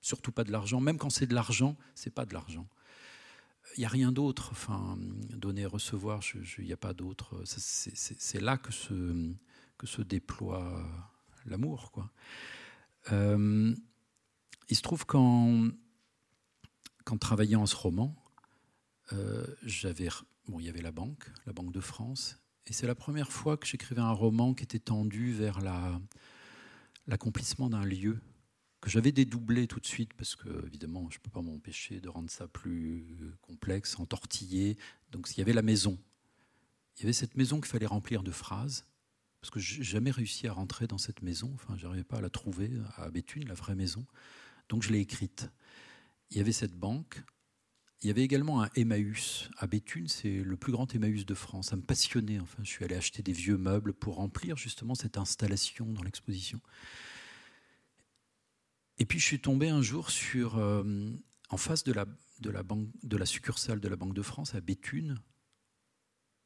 [0.05, 0.81] Surtout pas de l'argent.
[0.81, 2.69] Même quand c'est de l'argent, c'est pas de l'argent.
[3.77, 4.51] Il n'y a rien d'autre.
[4.53, 4.99] Enfin,
[5.31, 6.21] donner, recevoir,
[6.59, 7.43] il n'y a pas d'autre.
[7.45, 9.33] C'est là que se,
[9.79, 10.87] que se déploie
[11.47, 11.91] l'amour.
[11.91, 12.11] Quoi.
[13.13, 13.75] Euh,
[14.69, 15.71] il se trouve qu'en
[17.19, 18.15] travaillant ce roman,
[19.15, 19.47] euh,
[20.49, 23.57] bon, il y avait la banque, la Banque de France, et c'est la première fois
[23.57, 25.61] que j'écrivais un roman qui était tendu vers
[27.07, 28.21] l'accomplissement d'un lieu
[28.85, 32.11] que j'avais dédoublé tout de suite parce que évidemment je ne peux pas m'empêcher de
[32.11, 34.77] rendre ça plus complexe, entortillé.
[35.11, 35.99] Donc il y avait la maison.
[36.95, 38.85] Il y avait cette maison qu'il fallait remplir de phrases
[39.41, 41.51] parce que j'ai jamais réussi à rentrer dans cette maison.
[41.55, 44.05] Enfin, j'arrivais pas à la trouver à Béthune, la vraie maison.
[44.69, 45.49] Donc je l'ai écrite.
[46.31, 47.23] Il y avait cette banque.
[48.03, 51.69] Il y avait également un Emmaüs à Béthune, c'est le plus grand Emmaüs de France.
[51.69, 52.39] Ça me passionnait.
[52.39, 56.61] Enfin, je suis allé acheter des vieux meubles pour remplir justement cette installation dans l'exposition.
[58.99, 61.11] Et puis je suis tombé un jour sur, euh,
[61.51, 62.07] en face de la,
[62.41, 65.21] de, la banque, de la succursale de la Banque de France à Béthune.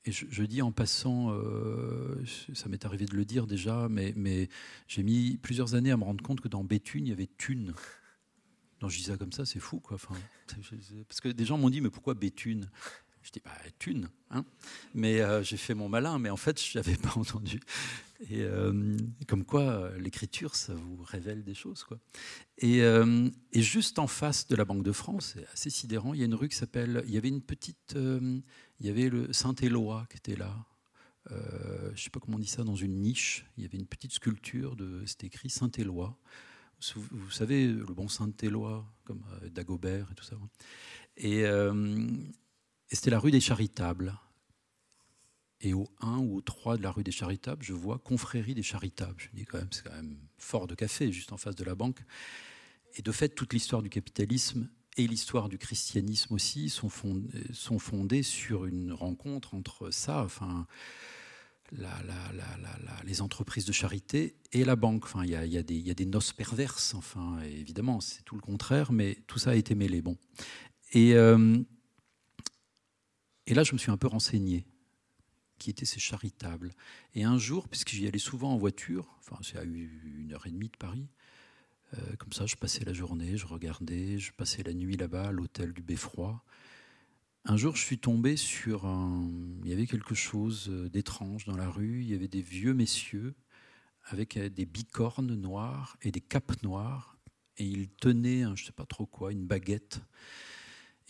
[0.05, 2.25] Et je, dis en passant, euh,
[2.55, 4.49] ça m'est arrivé de le dire déjà, mais, mais
[4.87, 7.75] j'ai mis plusieurs années à me rendre compte que dans Béthune, il y avait Thune.
[8.81, 9.99] Non, je dis ça comme ça, c'est fou, quoi.
[11.09, 12.71] Parce que des gens m'ont dit, mais pourquoi Béthune?
[13.29, 14.09] Je dis, bah, thune.
[14.31, 14.45] Hein
[14.95, 17.61] mais euh, j'ai fait mon malin, mais en fait, je n'avais pas entendu.
[18.31, 21.85] Et euh, comme quoi, l'écriture, ça vous révèle des choses.
[21.85, 21.99] Quoi.
[22.57, 26.21] Et, euh, et, juste en face de la Banque de France, c'est assez sidérant, il
[26.21, 27.05] y a une rue qui s'appelle.
[27.07, 27.95] Il y avait une petite.
[27.95, 28.43] il
[28.87, 30.57] y avait le Saint-Éloi qui était là.
[31.31, 33.45] je ne sais pas comment on dit ça, dans une niche.
[33.57, 36.19] Il y avait une petite sculpture, de, c'était écrit Saint-Éloi.
[36.95, 39.23] Vous, savez, le bon Saint-Éloi, comme
[39.53, 40.37] Dagobert et tout ça.
[41.19, 41.45] Et,
[42.91, 44.19] et c'était la rue des Charitables.
[45.61, 48.63] Et au 1 ou au 3 de la rue des Charitables, je vois Confrérie des
[48.63, 49.17] Charitables.
[49.19, 51.65] Je me dis quand même, c'est quand même fort de café, juste en face de
[51.65, 51.99] la banque.
[52.97, 57.79] Et de fait, toute l'histoire du capitalisme et l'histoire du christianisme aussi sont fondées, sont
[57.79, 60.67] fondées sur une rencontre entre ça, enfin,
[63.05, 65.05] les entreprises de charité et la banque.
[65.05, 68.37] Enfin, il y a, y, a y a, des noces perverses, enfin, évidemment, c'est tout
[68.37, 70.03] le contraire, mais tout ça a été mêlé.
[70.03, 70.17] Bon.
[70.93, 71.15] Et.
[71.15, 71.59] Euh,
[73.49, 74.67] et là, je me suis un peu renseigné
[75.59, 76.71] qui étaient ces charitables.
[77.15, 80.51] Et un jour, puisque j'y allais souvent en voiture, enfin c'est à une heure et
[80.51, 81.09] demie de Paris,
[81.95, 85.33] euh, comme ça je passais la journée, je regardais, je passais la nuit là-bas à
[85.33, 86.45] l'hôtel du Beffroi.
[87.47, 89.31] Un jour, je suis tombé sur un...
[89.65, 93.35] Il y avait quelque chose d'étrange dans la rue, il y avait des vieux messieurs
[94.05, 97.17] avec euh, des bicornes noires et des capes noires,
[97.57, 100.03] et ils tenaient, je ne sais pas trop quoi, une baguette.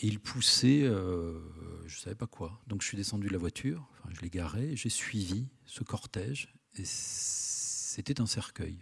[0.00, 1.40] Et il poussait, euh,
[1.86, 2.60] je ne savais pas quoi.
[2.68, 6.54] Donc je suis descendu de la voiture, enfin, je l'ai garé, j'ai suivi ce cortège,
[6.76, 8.78] et c'était un cercueil.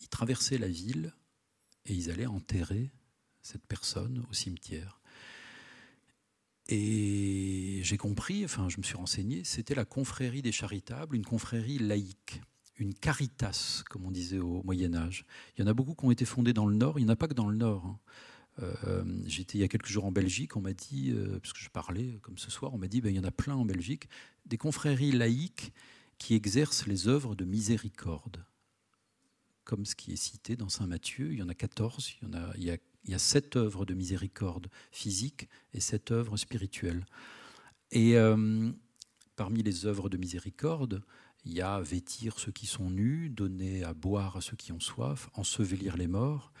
[0.00, 1.12] Ils traversaient la ville
[1.86, 2.92] et ils allaient enterrer
[3.42, 5.00] cette personne au cimetière.
[6.68, 11.78] Et j'ai compris, enfin je me suis renseigné, c'était la confrérie des charitables, une confrérie
[11.78, 12.40] laïque,
[12.76, 15.26] une caritas, comme on disait au Moyen Âge.
[15.56, 17.12] Il y en a beaucoup qui ont été fondés dans le Nord, il n'y en
[17.12, 17.84] a pas que dans le Nord.
[17.84, 17.98] Hein.
[18.62, 21.58] Euh, j'étais il y a quelques jours en Belgique, on m'a dit, euh, parce que
[21.58, 23.64] je parlais comme ce soir, on m'a dit, ben, il y en a plein en
[23.64, 24.08] Belgique,
[24.46, 25.72] des confréries laïques
[26.18, 28.44] qui exercent les œuvres de miséricorde,
[29.64, 31.32] comme ce qui est cité dans Saint Matthieu.
[31.32, 35.80] Il y en a 14, il y, a, il, sept œuvres de miséricorde physique et
[35.80, 37.04] sept œuvres spirituelles.
[37.90, 38.70] Et euh,
[39.36, 41.02] parmi les œuvres de miséricorde,
[41.44, 44.80] il y a vêtir ceux qui sont nus, donner à boire à ceux qui ont
[44.80, 46.52] soif, ensevelir les morts.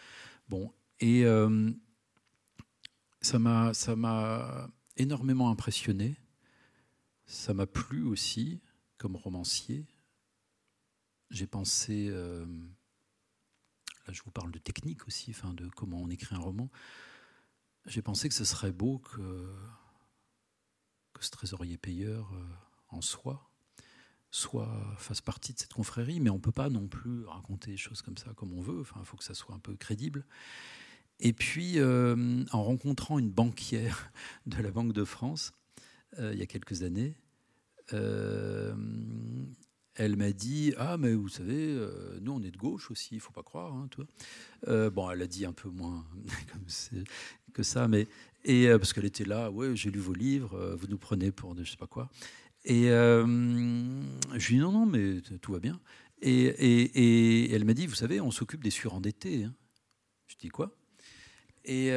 [0.48, 1.70] Bon, et euh,
[3.20, 6.16] ça m'a énormément impressionné.
[7.26, 8.60] Ça m'a plu aussi
[8.98, 9.86] comme romancier.
[11.30, 12.44] J'ai pensé, euh,
[14.06, 16.70] là je vous parle de technique aussi, enfin de comment on écrit un roman.
[17.86, 19.54] J'ai pensé que ce serait beau que
[21.14, 22.32] tous trésoriers payeurs
[22.88, 23.50] en soi,
[24.30, 27.76] soit fasse partie de cette confrérie, mais on ne peut pas non plus raconter des
[27.76, 30.26] choses comme ça comme on veut, enfin, il faut que ça soit un peu crédible.
[31.20, 34.12] Et puis, en rencontrant une banquière
[34.46, 35.52] de la Banque de France,
[36.18, 37.14] il y a quelques années,
[39.96, 43.20] elle m'a dit Ah, mais vous savez, euh, nous, on est de gauche aussi, il
[43.20, 43.72] faut pas croire.
[43.74, 44.04] Hein, toi.
[44.68, 46.04] Euh, bon, elle a dit un peu moins
[47.52, 48.08] que ça, mais.
[48.44, 51.54] Et, euh, parce qu'elle était là, ouais, j'ai lu vos livres, vous nous prenez pour
[51.54, 52.10] de je sais pas quoi.
[52.64, 53.24] Et je
[54.32, 55.80] lui ai dit Non, non, mais tout va bien.
[56.20, 59.44] Et, et, elle m'a dit Vous savez, on s'occupe des surendettés.
[59.44, 59.54] Hein.
[60.26, 60.76] Je dis Quoi?
[61.64, 61.88] Et,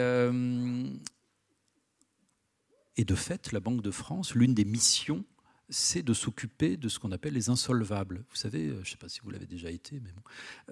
[2.97, 5.25] et de fait, la Banque de France, l'une des missions
[5.69, 8.23] c'est de s'occuper de ce qu'on appelle les insolvables.
[8.29, 10.21] Vous savez, euh, je ne sais pas si vous l'avez déjà été, mais bon,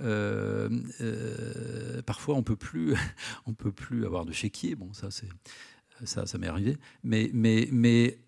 [0.01, 0.69] euh,
[1.01, 2.95] euh, parfois on peut plus,
[3.45, 4.75] on peut plus avoir de chéquier.
[4.75, 6.77] Bon, ça, ça, m'est arrivé.
[7.03, 8.19] Mais, mais, mais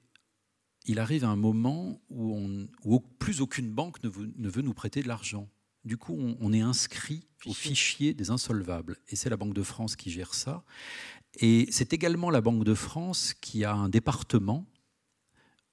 [0.86, 5.50] il arrive un moment où, plus aucune banque ne veut, nous prêter de l'argent.
[5.88, 8.98] Du coup, on, est inscrit au fichier des insolvables.
[9.08, 10.66] Et c'est la Banque de France qui gère ça.
[11.36, 14.66] Et c'est également la Banque de France qui a un département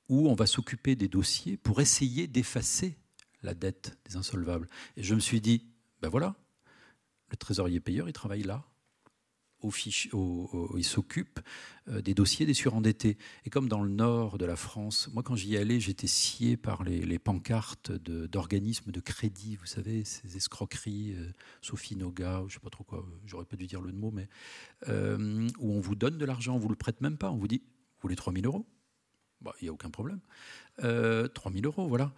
[0.09, 2.97] où on va s'occuper des dossiers pour essayer d'effacer
[3.43, 4.69] la dette des insolvables.
[4.97, 5.67] Et je me suis dit,
[6.01, 6.37] ben voilà,
[7.31, 8.65] le trésorier payeur, il travaille là.
[9.65, 11.41] Au s'occupe
[11.89, 13.17] euh, des dossiers des surendettés.
[13.45, 16.85] Et comme dans le nord de la France, moi quand j'y allais, j'étais scié par
[16.85, 22.61] les, pancartes d'organismes de, crédit, vous savez, ces escroqueries, euh, Sophie Noga, je ne sais
[22.61, 24.29] pas trop quoi, j'aurais pas dû dire le mot, mais
[24.89, 27.49] euh, où on vous donne de l'argent, on vous le prête même pas, on vous
[27.49, 28.67] dit, vous voulez 3000 euros?
[29.45, 30.21] Bah, il n'y a aucun problème.
[30.83, 32.13] Euh, 3 000 euros, voilà.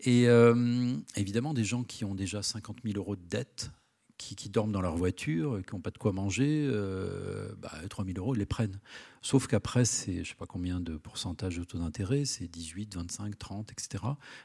[0.00, 3.70] Et euh, évidemment, des gens qui ont déjà 50 000 euros de dette,
[4.18, 8.18] qui, dorment dans leur voiture, qui n'ont pas de quoi manger, euh, bah, 3 000
[8.18, 8.80] euros, ils les prennent.
[9.22, 12.96] Sauf qu'après, c'est je ne sais pas combien de pourcentage de taux d'intérêt, c'est 18,
[12.96, 14.04] 25, 30, etc.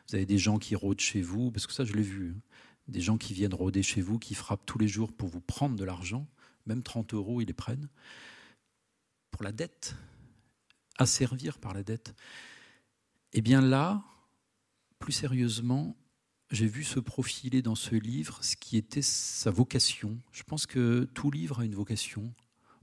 [0.10, 2.34] Vous avez des gens qui rôdent chez vous, parce que ça, je l'ai vu.
[2.36, 2.42] Hein.
[2.88, 5.76] Des gens qui viennent rôder chez vous, qui frappent tous les jours pour vous prendre
[5.76, 6.28] de l'argent,
[6.66, 7.88] même 30 euros, ils les prennent.
[9.32, 9.96] Pour la dette,
[11.06, 12.16] servir par la dette.
[13.34, 14.04] Eh bien là,
[15.00, 15.96] plus sérieusement,
[16.52, 20.20] j'ai vu se profiler dans ce livre ce qui était sa vocation.
[20.32, 22.34] Je pense que tout livre a une vocation.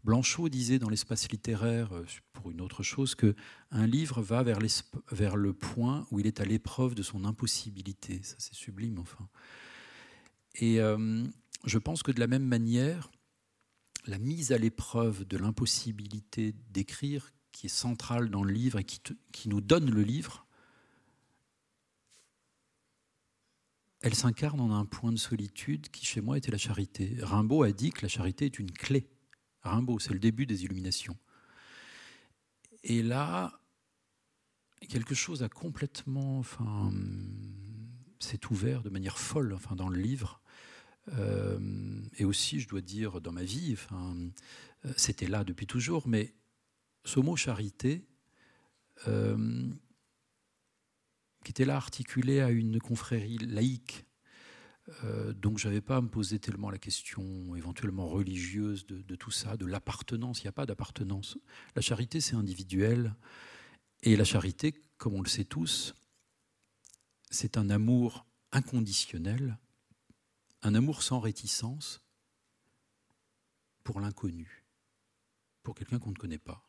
[0.04, 3.34] Blanchot disait dans l'espace littéraire, euh, pour une autre chose, que
[3.70, 8.20] un livre va vers, le point où il est à l'épreuve de son impossibilité.
[8.22, 9.28] Ça, c'est sublime, enfin.
[10.54, 11.26] Et euh,
[11.64, 13.10] je pense que de la même manière,
[14.06, 19.48] la mise à l'épreuve de l'impossibilité d'écrire qui est centrale dans le livre et qui
[19.48, 20.46] nous donne le livre,
[24.00, 27.16] elle s'incarne en un point de solitude qui, chez moi, était la charité.
[27.20, 29.08] Rimbaud a dit que la charité est une clé.
[29.62, 31.16] Rimbaud, c'est le début des illuminations.
[32.84, 33.60] Et là,
[34.88, 36.92] quelque chose a complètement, enfin,
[38.20, 40.40] s'est ouvert de manière folle, enfin, dans le livre.
[41.14, 41.58] Euh,
[42.18, 44.30] et aussi, je dois dire, dans ma vie, euh,
[44.96, 46.34] c'était là depuis toujours, mais
[47.04, 48.06] ce mot charité,
[49.06, 49.70] euh,
[51.44, 54.08] qui était là articulé à une confrérie laïque,
[55.04, 59.30] euh, donc je n'avais pas à me poser tellement la question éventuellement religieuse de, tout
[59.30, 60.40] ça, de l'appartenance.
[60.40, 61.38] Il n'y a pas d'appartenance.
[61.74, 63.14] La charité, c'est individuel.
[64.02, 65.94] Et la charité, comme on le sait tous,
[67.30, 69.58] c'est un amour inconditionnel,
[70.62, 72.00] un amour sans réticence
[73.82, 74.64] pour l'inconnu,
[75.62, 76.67] pour quelqu'un qu'on ne connaît pas.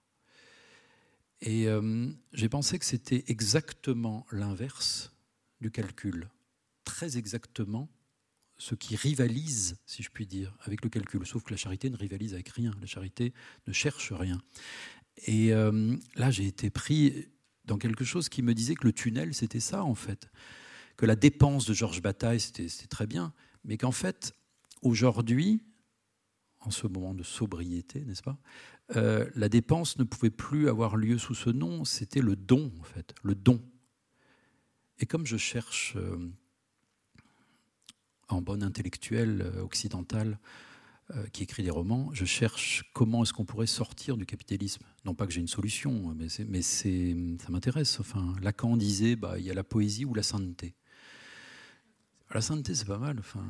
[1.41, 5.13] Et euh, j'ai pensé que c'était exactement l'inverse
[5.61, 6.29] du calcul,
[6.83, 7.89] très exactement
[8.57, 11.25] ce qui rivalise, si je puis dire, avec le calcul.
[11.25, 13.33] Sauf que la charité ne rivalise avec rien, la charité
[13.67, 14.41] ne cherche rien.
[15.25, 17.27] Et euh, là, j'ai été pris
[17.65, 20.29] dans quelque chose qui me disait que le tunnel, c'était ça, en fait.
[20.97, 23.33] Que la dépense de Georges Bataille, c'était très bien,
[23.63, 24.33] mais qu'en fait,
[24.81, 25.61] aujourd'hui,
[26.59, 28.37] en ce moment de sobriété, n'est-ce pas
[28.95, 32.83] euh, La dépense ne pouvait plus avoir lieu sous ce nom, c'était le don, en
[32.83, 33.61] fait, le don.
[34.99, 36.17] Et comme je cherche, euh,
[38.27, 40.39] en bonne intellectuelle euh, occidentale,
[41.33, 44.85] qui écrit des romans, je cherche comment est-ce qu'on pourrait sortir du capitalisme.
[45.05, 47.99] Non pas que j'ai une solution, mais, ça m'intéresse.
[48.43, 50.75] Lacan disait, bah, il y a la poésie ou la sainteté.
[52.31, 53.17] La sainteté, c'est pas mal.
[53.19, 53.43] Enfin,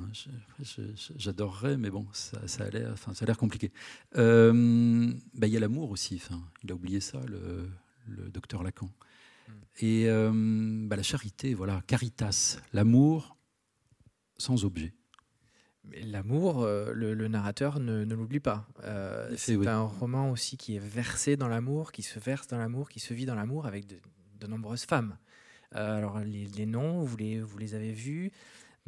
[1.17, 3.73] j'adorerais, mais bon, ça, a l'air, enfin, ça a l'air compliqué.
[4.15, 6.15] Euh, bah, il y a l'amour aussi.
[6.15, 7.69] Enfin, il a oublié ça, le,
[8.29, 8.85] docteur Lacan.
[9.47, 9.51] Hmm.
[9.81, 10.31] Et euh,
[10.87, 13.35] bah, la charité, voilà, caritas, l'amour
[14.37, 14.93] sans objet.
[15.83, 18.65] Mais l'amour, euh, le, narrateur ne, l'oublie pas.
[19.35, 23.01] c'est un roman aussi qui est versé dans l'amour, qui se verse dans l'amour, qui
[23.01, 23.97] se vit dans l'amour avec de,
[24.39, 25.17] de nombreuses femmes.
[25.71, 28.31] alors les, noms, vous les, vous les avez vus.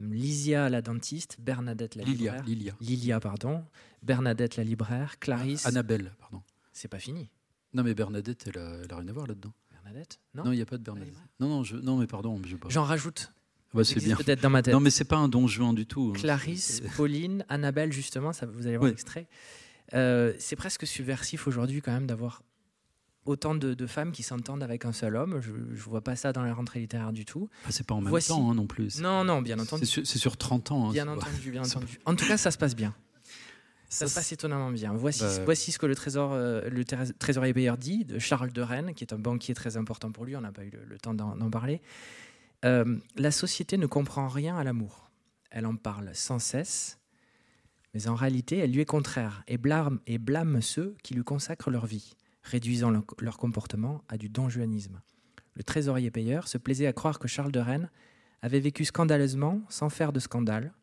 [0.10, 2.44] Lysia la dentiste, Bernadette la libraire.
[2.46, 2.76] Lilia.
[2.82, 3.64] Lilia, pardon.
[4.02, 5.66] Bernadette la libraire, Clarisse.
[5.66, 6.42] Annabelle, pardon.
[6.74, 7.30] C'est pas fini.
[7.74, 9.54] Non, mais Bernadette, elle a, rien à voir là-dedans.
[9.72, 11.14] Bernadette Non, il n'y a pas de Bernadette.
[11.40, 12.40] Non, non, je, non mais pardon.
[12.70, 13.32] J'en rajoute.
[13.74, 14.16] Bah, c'est bien.
[14.16, 14.74] Peut-être dans ma tête.
[14.74, 16.14] Non, mais c'est pas un don juan du tout.
[16.14, 16.20] Hein.
[16.20, 19.28] Clarisse, Pauline, Annabelle, justement, ça, vous allez voir l'extrait.
[19.94, 22.44] Euh, c'est presque subversif aujourd'hui quand même d'avoir
[23.26, 25.40] autant de, femmes qui s'entendent avec un seul homme.
[25.42, 27.50] Je ne vois pas ça dans la rentrée littéraire du tout.
[27.66, 29.00] Ah, c'est pas en même temps hein, non plus.
[29.02, 29.86] Non, non, bien entendu.
[29.86, 30.90] C'est sur, 30 ans.
[30.90, 32.00] Hein, bien entendu, bien entendu.
[32.06, 32.96] En tout cas, ça se passe bien.
[33.90, 34.94] Ça, se passe étonnamment bien.
[34.94, 38.62] Voici, bah, voici ce que le, trésor, euh, le trésorier payeur dit de Charles de
[38.62, 40.36] Rennes, qui est un banquier très important pour lui.
[40.38, 41.82] On n'a pas eu le, temps d'en parler.
[42.64, 45.12] Euh, la société ne comprend rien à l'amour.
[45.50, 47.00] Elle en parle sans cesse,
[47.94, 51.70] mais en réalité, elle lui est contraire et blâme, et blâme ceux qui lui consacrent
[51.70, 55.02] leur vie réduisant leur comportement à du donjuanisme.
[55.56, 57.90] Le trésorier payeur se plaisait à croire que Charles de Rennes
[58.42, 60.74] avait vécu scandaleusement, sans faire de scandale,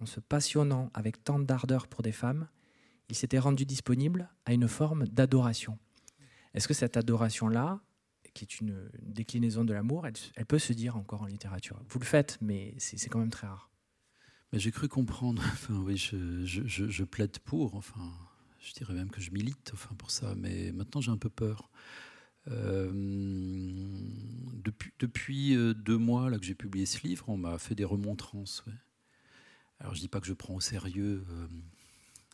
[0.00, 2.48] en se passionnant avec tant d'ardeur pour des femmes,
[3.08, 5.78] il s'était rendu disponible à une forme d'adoration.
[6.54, 7.80] Est-ce que cette adoration-là,
[8.34, 11.80] qui est une, déclinaison de l'amour, elle, peut se dire encore en littérature?
[11.88, 13.70] Vous le faites, mais c'est quand même très rare.
[14.52, 18.12] J'ai cru comprendre, enfin oui, je, je plaide pour, enfin
[18.60, 21.70] je dirais même que je milite enfin, pour ça, mais maintenant j'ai un peu peur.
[22.50, 22.90] Euh,
[24.54, 27.84] depuis, depuis euh, deux mois là, que j'ai publié ce livre, on m'a fait des
[27.84, 28.64] remontrances.
[29.80, 31.46] Alors je dis pas que je prends au sérieux euh,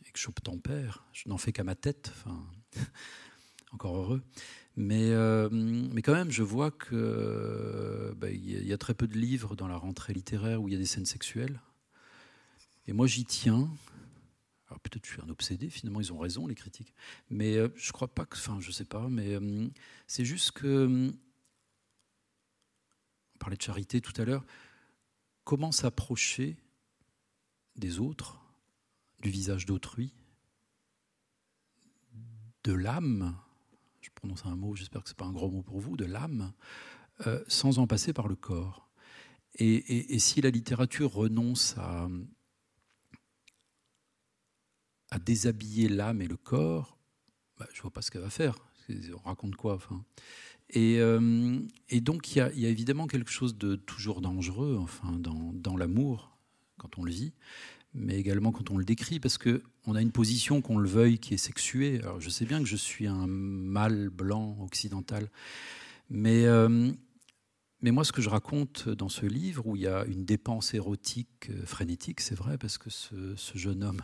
[0.07, 2.45] et que je tempère, je n'en fais qu'à ma tête, enfin,
[3.73, 4.23] encore heureux.
[4.77, 5.13] Mais,
[5.53, 9.77] mais quand même, je vois qu'il bah, y a très peu de livres dans la
[9.77, 11.61] rentrée littéraire où il y a des scènes sexuelles.
[12.89, 13.71] Et moi j'y tiens,
[14.81, 16.95] peut-être je suis un obsédé, finalement ils ont raison les critiques.
[17.31, 19.69] Mais euh, je crois pas que, enfin je sais pas, mais euh,
[20.07, 21.11] c'est juste que, euh,
[23.35, 24.45] on parlait de charité tout à l'heure,
[25.45, 26.57] comment s'approcher
[27.77, 28.41] des autres,
[29.21, 30.15] du visage d'autrui,
[32.63, 33.37] de l'âme,
[34.01, 36.05] je prononce un mot, j'espère que ce n'est pas un gros mot pour vous, de
[36.05, 36.53] l'âme,
[37.49, 38.89] sans en passer par le corps?
[39.57, 42.09] et, si la littérature renonce à
[45.15, 46.99] à déshabiller l'âme et le corps,
[47.59, 48.57] bah, je ne vois pas ce qu'elle va faire.
[48.91, 50.05] On raconte quoi enfin?
[50.71, 55.77] Et, euh, et, donc, il y, a, évidemment quelque chose de toujours dangereux enfin, dans,
[55.77, 56.37] l'amour,
[56.79, 57.33] quand on le vit,
[57.93, 61.35] mais également quand on le décrit, parce qu'on a une position, qu'on le veuille, qui
[61.35, 62.01] est sexuée.
[62.03, 65.31] Alors, je sais bien que je suis un mâle blanc occidental,
[66.11, 66.91] mais, euh,
[67.83, 70.75] mais moi, ce que je raconte dans ce livre, où il y a une dépense
[70.75, 74.03] érotique euh, frénétique, c'est vrai, parce que ce jeune homme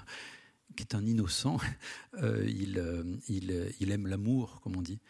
[0.77, 1.59] qui est un innocent,
[2.23, 5.01] euh, il, euh, il, aime l'amour, comme on dit.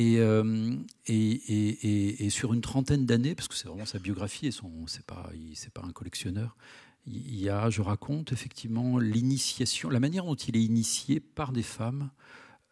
[0.00, 0.76] Euh,
[1.06, 5.30] et, sur une trentaine d'années, parce que c'est vraiment sa biographie, et son, c'est pas,
[5.74, 6.56] pas un collectionneur.
[7.06, 11.64] Il y a, je raconte effectivement l'initiation, la manière dont il est initié par des
[11.64, 12.10] femmes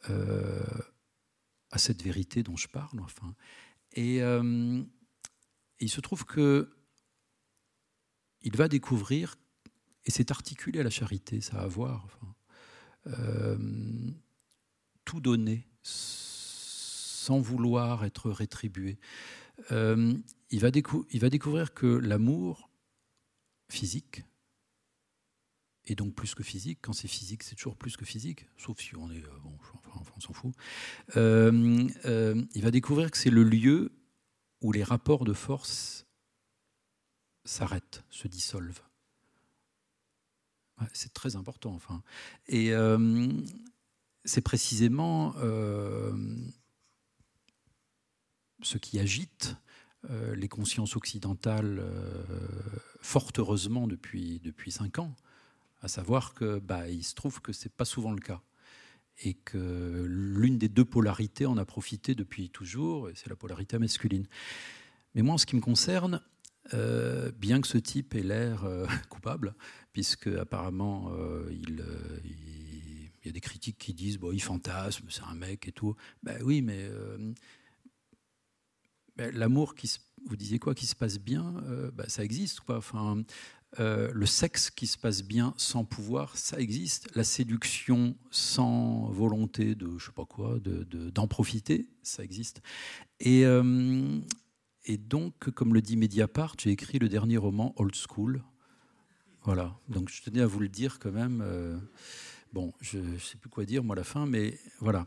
[0.09, 3.01] à cette vérité dont je parle.
[3.01, 3.35] Enfin,
[3.93, 4.21] et,
[5.81, 6.71] il se trouve que
[8.43, 9.37] il va découvrir
[10.05, 12.07] et c'est articulé à la charité, ça a à voir.
[13.07, 13.57] Euh,
[15.05, 18.99] tout donner sans vouloir être rétribué.
[19.73, 20.15] Euh,
[20.51, 22.71] il, va découvrir que l'amour
[23.71, 24.25] physique,
[25.87, 28.95] et donc plus que physique, quand c'est physique, c'est toujours plus que physique, sauf si
[28.97, 29.25] on est.
[29.25, 30.55] Euh, bon, enfin, on s'en fout.
[31.17, 33.93] il va découvrir que c'est le lieu
[34.61, 36.07] où les rapports de force
[37.45, 38.90] s'arrêtent, se dissolvent
[40.93, 41.73] c'est très important.
[41.73, 42.03] Enfin.
[42.49, 43.29] Et euh,
[44.25, 46.13] c'est précisément euh,
[48.63, 49.57] ce qui agite
[50.11, 51.85] euh, les consciences occidentales,
[53.01, 55.15] fort heureusement depuis, cinq ans,
[55.83, 58.41] à savoir que bah, il se trouve que ce n'est pas souvent le cas.
[59.23, 63.79] Et que l'une des deux polarités en a profité depuis toujours, et c'est la polarité
[63.79, 64.27] masculine.
[65.15, 66.23] Mais moi, en ce qui me concerne,
[66.75, 69.55] euh, bien que ce type ait l'air euh, coupable,
[69.93, 71.83] puisque apparemment euh, il,
[73.25, 75.97] y a des critiques qui disent bon, il fantasme, c'est un mec et tout.
[76.23, 76.89] Ben oui, mais
[79.17, 79.93] ben, l'amour qui
[80.27, 81.55] vous disiez quoi, qui se passe bien,
[81.93, 82.79] ben, ça existe quoi.
[82.79, 83.23] Enfin,
[83.79, 87.15] le sexe qui se passe bien sans pouvoir, ça existe.
[87.15, 92.63] La séduction sans volonté de je sais pas quoi, de, d'en profiter, ça existe.
[93.19, 93.45] Et
[94.85, 98.43] et donc, comme le dit Mediapart, j'ai écrit le dernier roman Old School.
[99.43, 101.43] Voilà, donc je tenais à vous le dire quand même.
[101.43, 101.79] Euh,
[102.53, 105.07] bon, je ne sais plus quoi dire, moi, à la fin, mais voilà.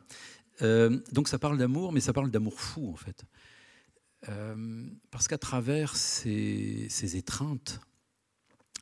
[0.62, 3.26] Euh, donc ça parle d'amour, mais ça parle d'amour fou, en fait.
[4.30, 7.80] Euh, parce qu'à travers ces, étreintes,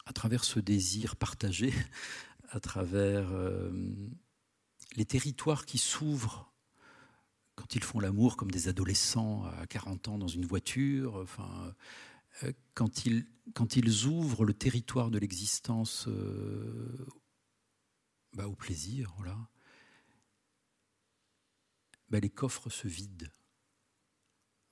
[0.06, 1.74] à travers ce désir partagé,
[2.50, 3.30] à travers
[4.98, 6.51] les territoires qui s'ouvrent
[7.62, 11.76] quand ils font l'amour comme des adolescents à 40 ans dans une voiture, enfin,
[12.44, 16.10] euh, quand, ils, quand ils ouvrent le territoire de l'existence
[18.34, 19.38] bah, au plaisir, voilà,
[22.10, 23.32] bah, les coffres se vident.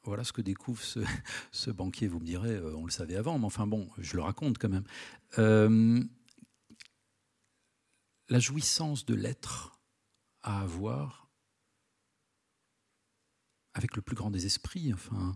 [0.03, 0.81] Voilà ce que découvre
[1.51, 2.07] ce, banquier.
[2.07, 4.69] Vous me direz, euh, on le savait avant, mais enfin bon, je le raconte quand
[4.69, 4.85] même.
[5.37, 6.01] Euh,
[8.29, 9.79] la jouissance de l'être
[10.41, 11.28] à avoir
[13.79, 15.35] avec le plus grand des esprits, enfin,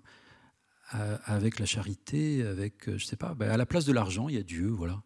[1.25, 4.35] avec la charité, avec, euh, je sais pas, ben, à la place de l'argent, il
[4.35, 5.01] y a Dieu, voilà.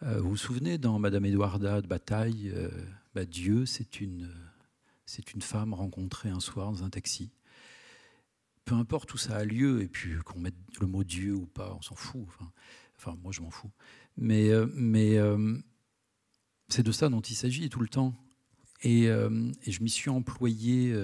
[0.00, 2.54] vous vous souvenez dans Madame Edwarda de Bataille,
[3.14, 4.32] ben, Dieu, c'est une,
[5.04, 7.30] c'est une femme rencontrée un soir dans un taxi
[8.64, 11.74] peu importe où ça a lieu, et puis qu'on mette le mot Dieu ou pas,
[11.74, 12.26] on s'en fout.
[12.96, 13.70] Enfin, moi, je m'en fous.
[14.16, 15.58] Mais, euh, mais euh,
[16.68, 18.14] c'est de ça dont il s'agit tout le temps.
[18.82, 20.94] Et, euh, je m'y suis employé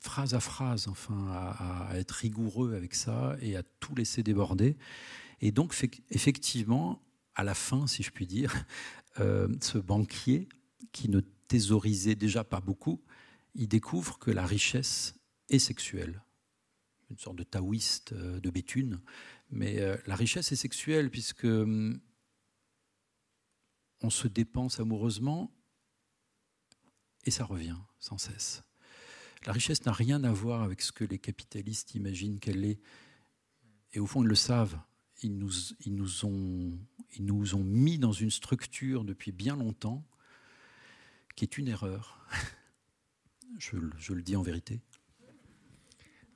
[0.00, 4.76] phrase à phrase, enfin, à, être rigoureux avec ça et à tout laisser déborder.
[5.40, 5.74] Et donc,
[6.10, 7.02] effectivement,
[7.34, 8.64] à la fin, si je puis dire,
[9.16, 10.48] ce banquier
[10.92, 13.02] qui ne thésaurisait déjà pas beaucoup,
[13.54, 15.14] il découvre que la richesse
[15.50, 16.24] est sexuelle
[17.10, 19.00] une sorte de taoïste euh, de Béthune.
[19.50, 22.00] Mais euh, la richesse est sexuelle puisque hum,
[24.02, 25.53] on se dépense amoureusement
[27.24, 28.62] et ça revient sans cesse.
[29.46, 32.80] La richesse n'a rien à voir avec ce que les capitalistes imaginent qu'elle est.
[33.92, 34.78] Et au fond, ils le savent.
[35.22, 36.78] Ils nous, ils nous, ont,
[37.16, 40.04] ils nous ont mis dans une structure depuis bien longtemps
[41.36, 42.26] qui est une erreur.
[43.58, 43.76] je,
[44.12, 44.80] le dis en vérité.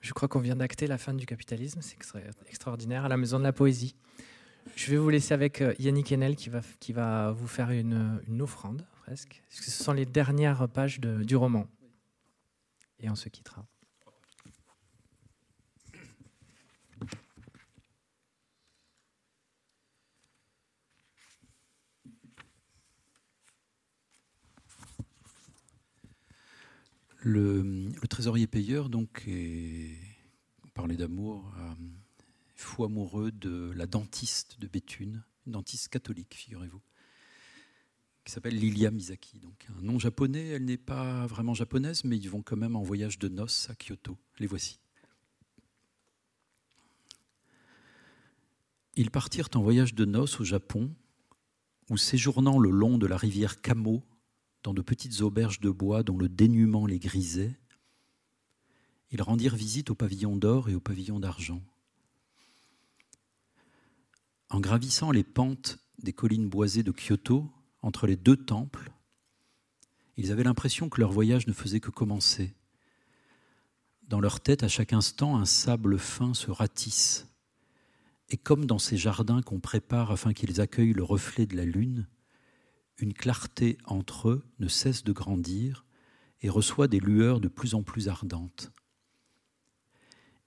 [0.01, 1.97] Je crois qu'on vient d'acter la fin du capitalisme, c'est
[2.47, 3.97] extraordinaire, à la Maison de la Poésie.
[4.76, 8.20] Je vais vous laisser avec euh, Yannick Enel qui va, qui va vous faire une,
[8.28, 8.86] une offrande,
[9.16, 11.66] Ce sont les dernières pages du roman.
[13.00, 13.66] Et on se quittera.
[27.20, 31.74] Le, trésorier payeur, donc, on parlait d'amour, euh,
[32.54, 36.80] fou amoureux de la dentiste de Béthune, une dentiste catholique, figurez-vous,
[38.29, 39.39] qui s'appelle Lilia Misaki.
[39.39, 42.83] Donc, un nom japonais, elle n'est pas vraiment japonaise, mais ils vont quand même en
[42.83, 44.18] voyage de noces à Kyoto.
[44.39, 44.79] Les voici.
[48.97, 50.95] Ils partirent en voyage de noces au Japon,
[51.89, 54.05] où séjournant le long de la rivière Kamo,
[54.62, 57.59] dans de petites auberges de bois dont le dénuement les grisait,
[59.11, 61.62] ils rendirent visite au pavillon d'or et au pavillon d'argent.
[64.51, 67.51] En gravissant les pentes des collines boisées de Kyoto,
[67.83, 68.93] entre les deux temples,
[70.16, 72.55] ils avaient l'impression que leur voyage ne faisait que commencer.
[74.03, 77.29] Dans leur tête, à chaque instant, un sable fin se ratisse.
[78.31, 82.09] Et comme dans ces jardins qu'on prépare afin qu'ils accueillent le reflet de la lune,
[82.99, 85.85] une clarté entre eux ne cesse de grandir
[86.41, 88.72] et reçoit des lueurs de plus en plus ardentes.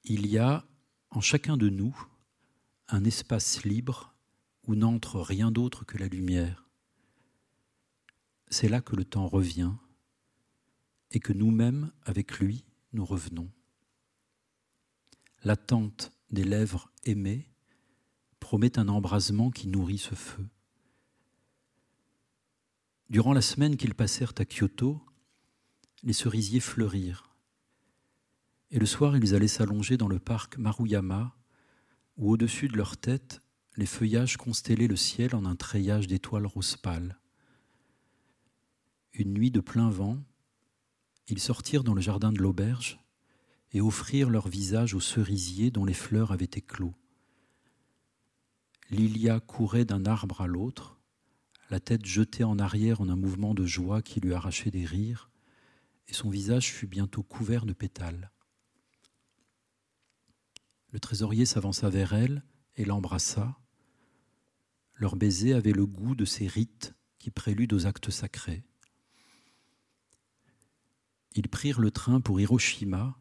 [0.04, 0.66] Il y a
[1.12, 1.96] en chacun de nous
[2.88, 4.14] un espace libre
[4.68, 6.71] où n'entre rien d'autre que la lumière.
[8.52, 9.72] C'est là que le temps revient
[11.12, 13.50] et que nous-mêmes, avec lui, nous revenons.
[15.46, 17.50] L'attente des lèvres aimées
[18.42, 20.46] promet un embrasement qui nourrit ce feu.
[23.10, 25.02] Durant la semaine qu'ils passèrent à Kyoto,
[26.04, 27.34] les cerisiers fleurirent.
[28.70, 31.38] Et le soir, ils allaient s'allonger dans le parc Maruyama,
[32.18, 33.42] où au-dessus de leur tête,
[33.78, 37.21] les feuillages constellaient le ciel en un treillage d'étoiles rose pâles.
[39.14, 40.18] Une nuit de plein vent,
[41.28, 43.00] ils sortirent dans le jardin de l'auberge
[43.74, 46.94] et offrirent leur visage aux cerisiers dont les fleurs avaient éclos.
[48.90, 51.00] Lilia courait d'un arbre à l'autre,
[51.70, 55.30] la tête jetée en arrière en un mouvement de joie qui lui arrachait des rires,
[56.08, 58.32] et son visage fut bientôt couvert de pétales.
[60.92, 62.44] Le trésorier s'avança vers elle
[62.76, 63.58] et l'embrassa.
[64.96, 68.64] Leur baiser avait le goût de ces rites qui préludent aux actes sacrés.
[71.36, 73.18] Ils prirent le train pour Hiroshima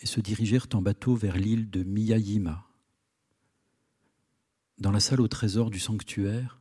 [0.00, 2.66] et se dirigèrent en bateau vers l'île de Miyajima.
[4.78, 6.60] Dans la salle au trésor du sanctuaire,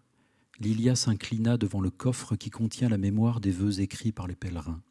[0.60, 4.82] Lilia s'inclina devant le coffre qui contient la mémoire des vœux écrits par les pèlerins.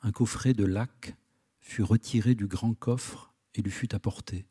[0.00, 1.16] Un coffret de lac
[1.60, 4.46] fut retiré du grand coffre et lui fut apporté.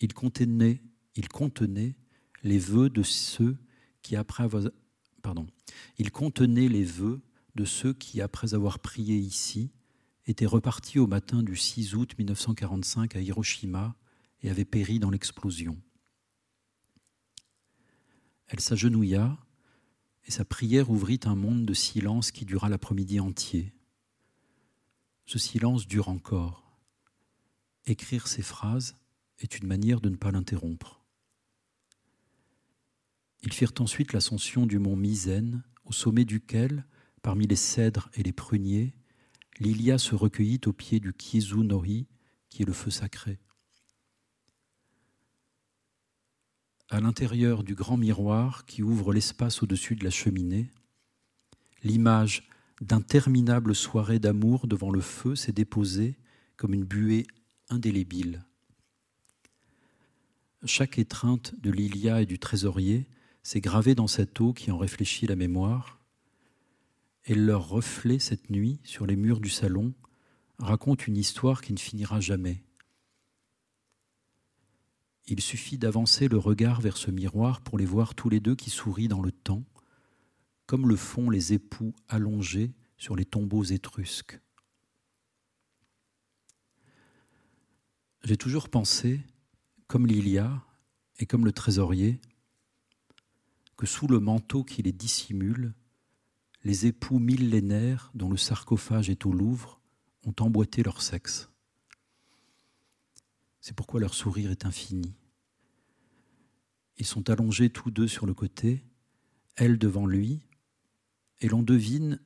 [0.00, 0.82] Il contenait,
[1.14, 1.96] il contenait
[2.42, 3.56] les vœux de ceux
[4.02, 4.64] qui après avoir,
[5.22, 5.46] pardon,
[5.98, 7.22] il contenait les vœux
[7.54, 9.70] de ceux qui après avoir prié ici
[10.26, 13.96] étaient repartis au matin du 6 août 1945 à Hiroshima
[14.42, 15.78] et avaient péri dans l'explosion.
[18.46, 19.38] Elle s'agenouilla
[20.26, 23.72] et sa prière ouvrit un monde de silence qui dura l'après-midi entier.
[25.24, 26.78] Ce silence dure encore.
[27.86, 28.96] Écrire ces phrases
[29.38, 31.00] est une manière de ne pas l'interrompre.
[33.42, 36.84] Ils firent ensuite l'ascension du mont Misen, au sommet duquel,
[37.22, 38.94] parmi les cèdres et les pruniers,
[39.58, 42.06] Lilia se recueillit au pied du Kiezu Nori,
[42.48, 43.38] qui est le feu sacré.
[46.88, 50.70] À l'intérieur du grand miroir qui ouvre l'espace au-dessus de la cheminée,
[51.84, 52.48] l'image
[52.80, 56.16] d'interminables soirées d'amour devant le feu s'est déposée
[56.56, 57.26] comme une buée
[57.68, 58.44] indélébile.
[60.64, 63.06] Chaque étreinte de Lilia et du trésorier
[63.42, 65.99] s'est gravée dans cette eau qui en réfléchit la mémoire,
[67.26, 69.94] et leur reflet cette nuit sur les murs du salon
[70.58, 72.62] raconte une histoire qui ne finira jamais.
[75.26, 78.70] Il suffit d'avancer le regard vers ce miroir pour les voir tous les deux qui
[78.70, 79.64] sourient dans le temps,
[80.66, 84.40] comme le font les époux allongés sur les tombeaux étrusques.
[88.24, 89.20] J'ai toujours pensé
[89.86, 90.64] comme Lilia
[91.18, 92.20] et comme le trésorier,
[93.76, 95.74] que sous le manteau qui les dissimule,
[96.62, 99.80] les époux millénaires dont le sarcophage est au Louvre
[100.24, 101.50] ont emboîté leur sexe.
[103.60, 105.14] C'est pourquoi leur sourire est infini.
[106.98, 108.84] Ils sont allongés tous deux sur le côté,
[109.56, 110.40] elle devant lui,
[111.40, 112.20] et l'on devine,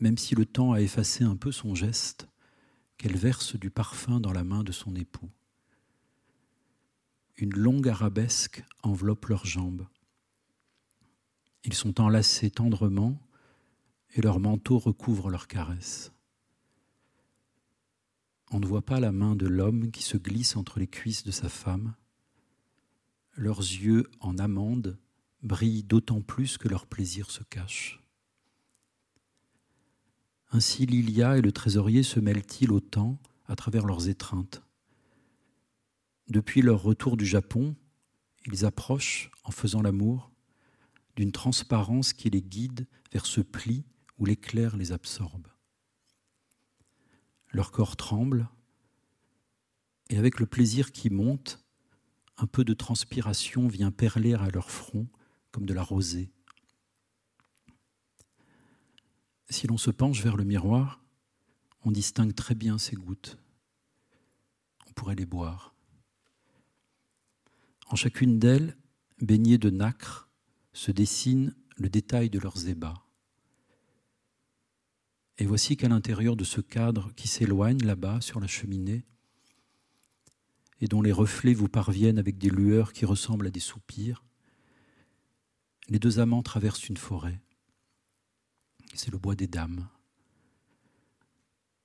[0.00, 2.28] même si le temps a effacé un peu son geste,
[2.98, 5.30] qu'elle verse du parfum dans la main de son époux
[7.38, 9.86] une longue arabesque enveloppe leurs jambes.
[11.64, 13.20] Ils sont enlacés tendrement
[14.16, 16.12] et leurs manteaux recouvrent leurs caresses.
[18.50, 21.30] On ne voit pas la main de l'homme qui se glisse entre les cuisses de
[21.30, 21.94] sa femme.
[23.34, 24.98] Leurs yeux en amande
[25.42, 28.02] brillent d'autant plus que leur plaisir se cache.
[30.50, 34.62] Ainsi Lilia et le trésorier se mêlent-ils au temps à travers leurs étreintes?
[36.28, 37.76] Depuis leur retour du Japon,
[38.46, 40.32] ils approchent, en faisant l'amour,
[41.16, 43.84] d'une transparence qui les guide vers ce pli
[44.18, 45.48] où l'éclair les absorbe.
[47.52, 48.48] Leur corps tremble,
[50.08, 51.64] et avec le plaisir qui monte,
[52.36, 55.08] un peu de transpiration vient perler à leur front
[55.50, 56.30] comme de la rosée.
[59.48, 61.02] Si l'on se penche vers le miroir,
[61.84, 63.38] on distingue très bien ces gouttes.
[64.88, 65.74] On pourrait les boire.
[67.88, 68.76] En chacune d'elles,
[69.20, 70.28] baignées de nacre,
[70.72, 73.05] se dessine le détail de leurs ébats.
[75.38, 79.04] Et voici qu'à l'intérieur de ce cadre qui s'éloigne là-bas sur la cheminée,
[80.80, 84.24] et dont les reflets vous parviennent avec des lueurs qui ressemblent à des soupirs,
[85.88, 87.40] les deux amants traversent une forêt.
[88.94, 89.88] C'est le bois des dames.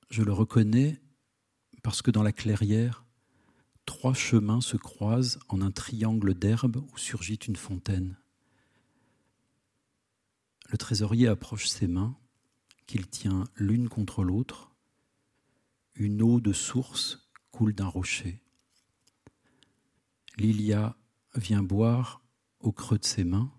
[0.09, 1.01] Je le reconnais
[1.83, 3.05] parce que dans la clairière,
[3.85, 8.17] trois chemins se croisent en un triangle d'herbe où surgit une fontaine.
[10.69, 12.17] Le trésorier approche ses mains,
[12.87, 14.71] qu'il tient l'une contre l'autre.
[15.95, 18.41] Une eau de source coule d'un rocher.
[20.37, 20.97] Lilia
[21.35, 22.21] vient boire
[22.59, 23.51] au creux de ses mains,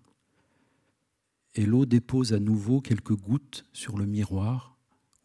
[1.55, 4.77] et l'eau dépose à nouveau quelques gouttes sur le miroir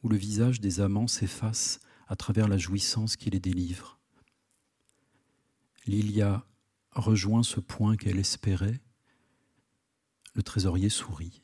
[0.03, 3.99] où le visage des amants s'efface à travers la jouissance qui les délivre.
[5.87, 6.47] Lilia
[6.93, 8.81] rejoint ce point qu'elle espérait.
[10.35, 11.41] Le trésorier sourit.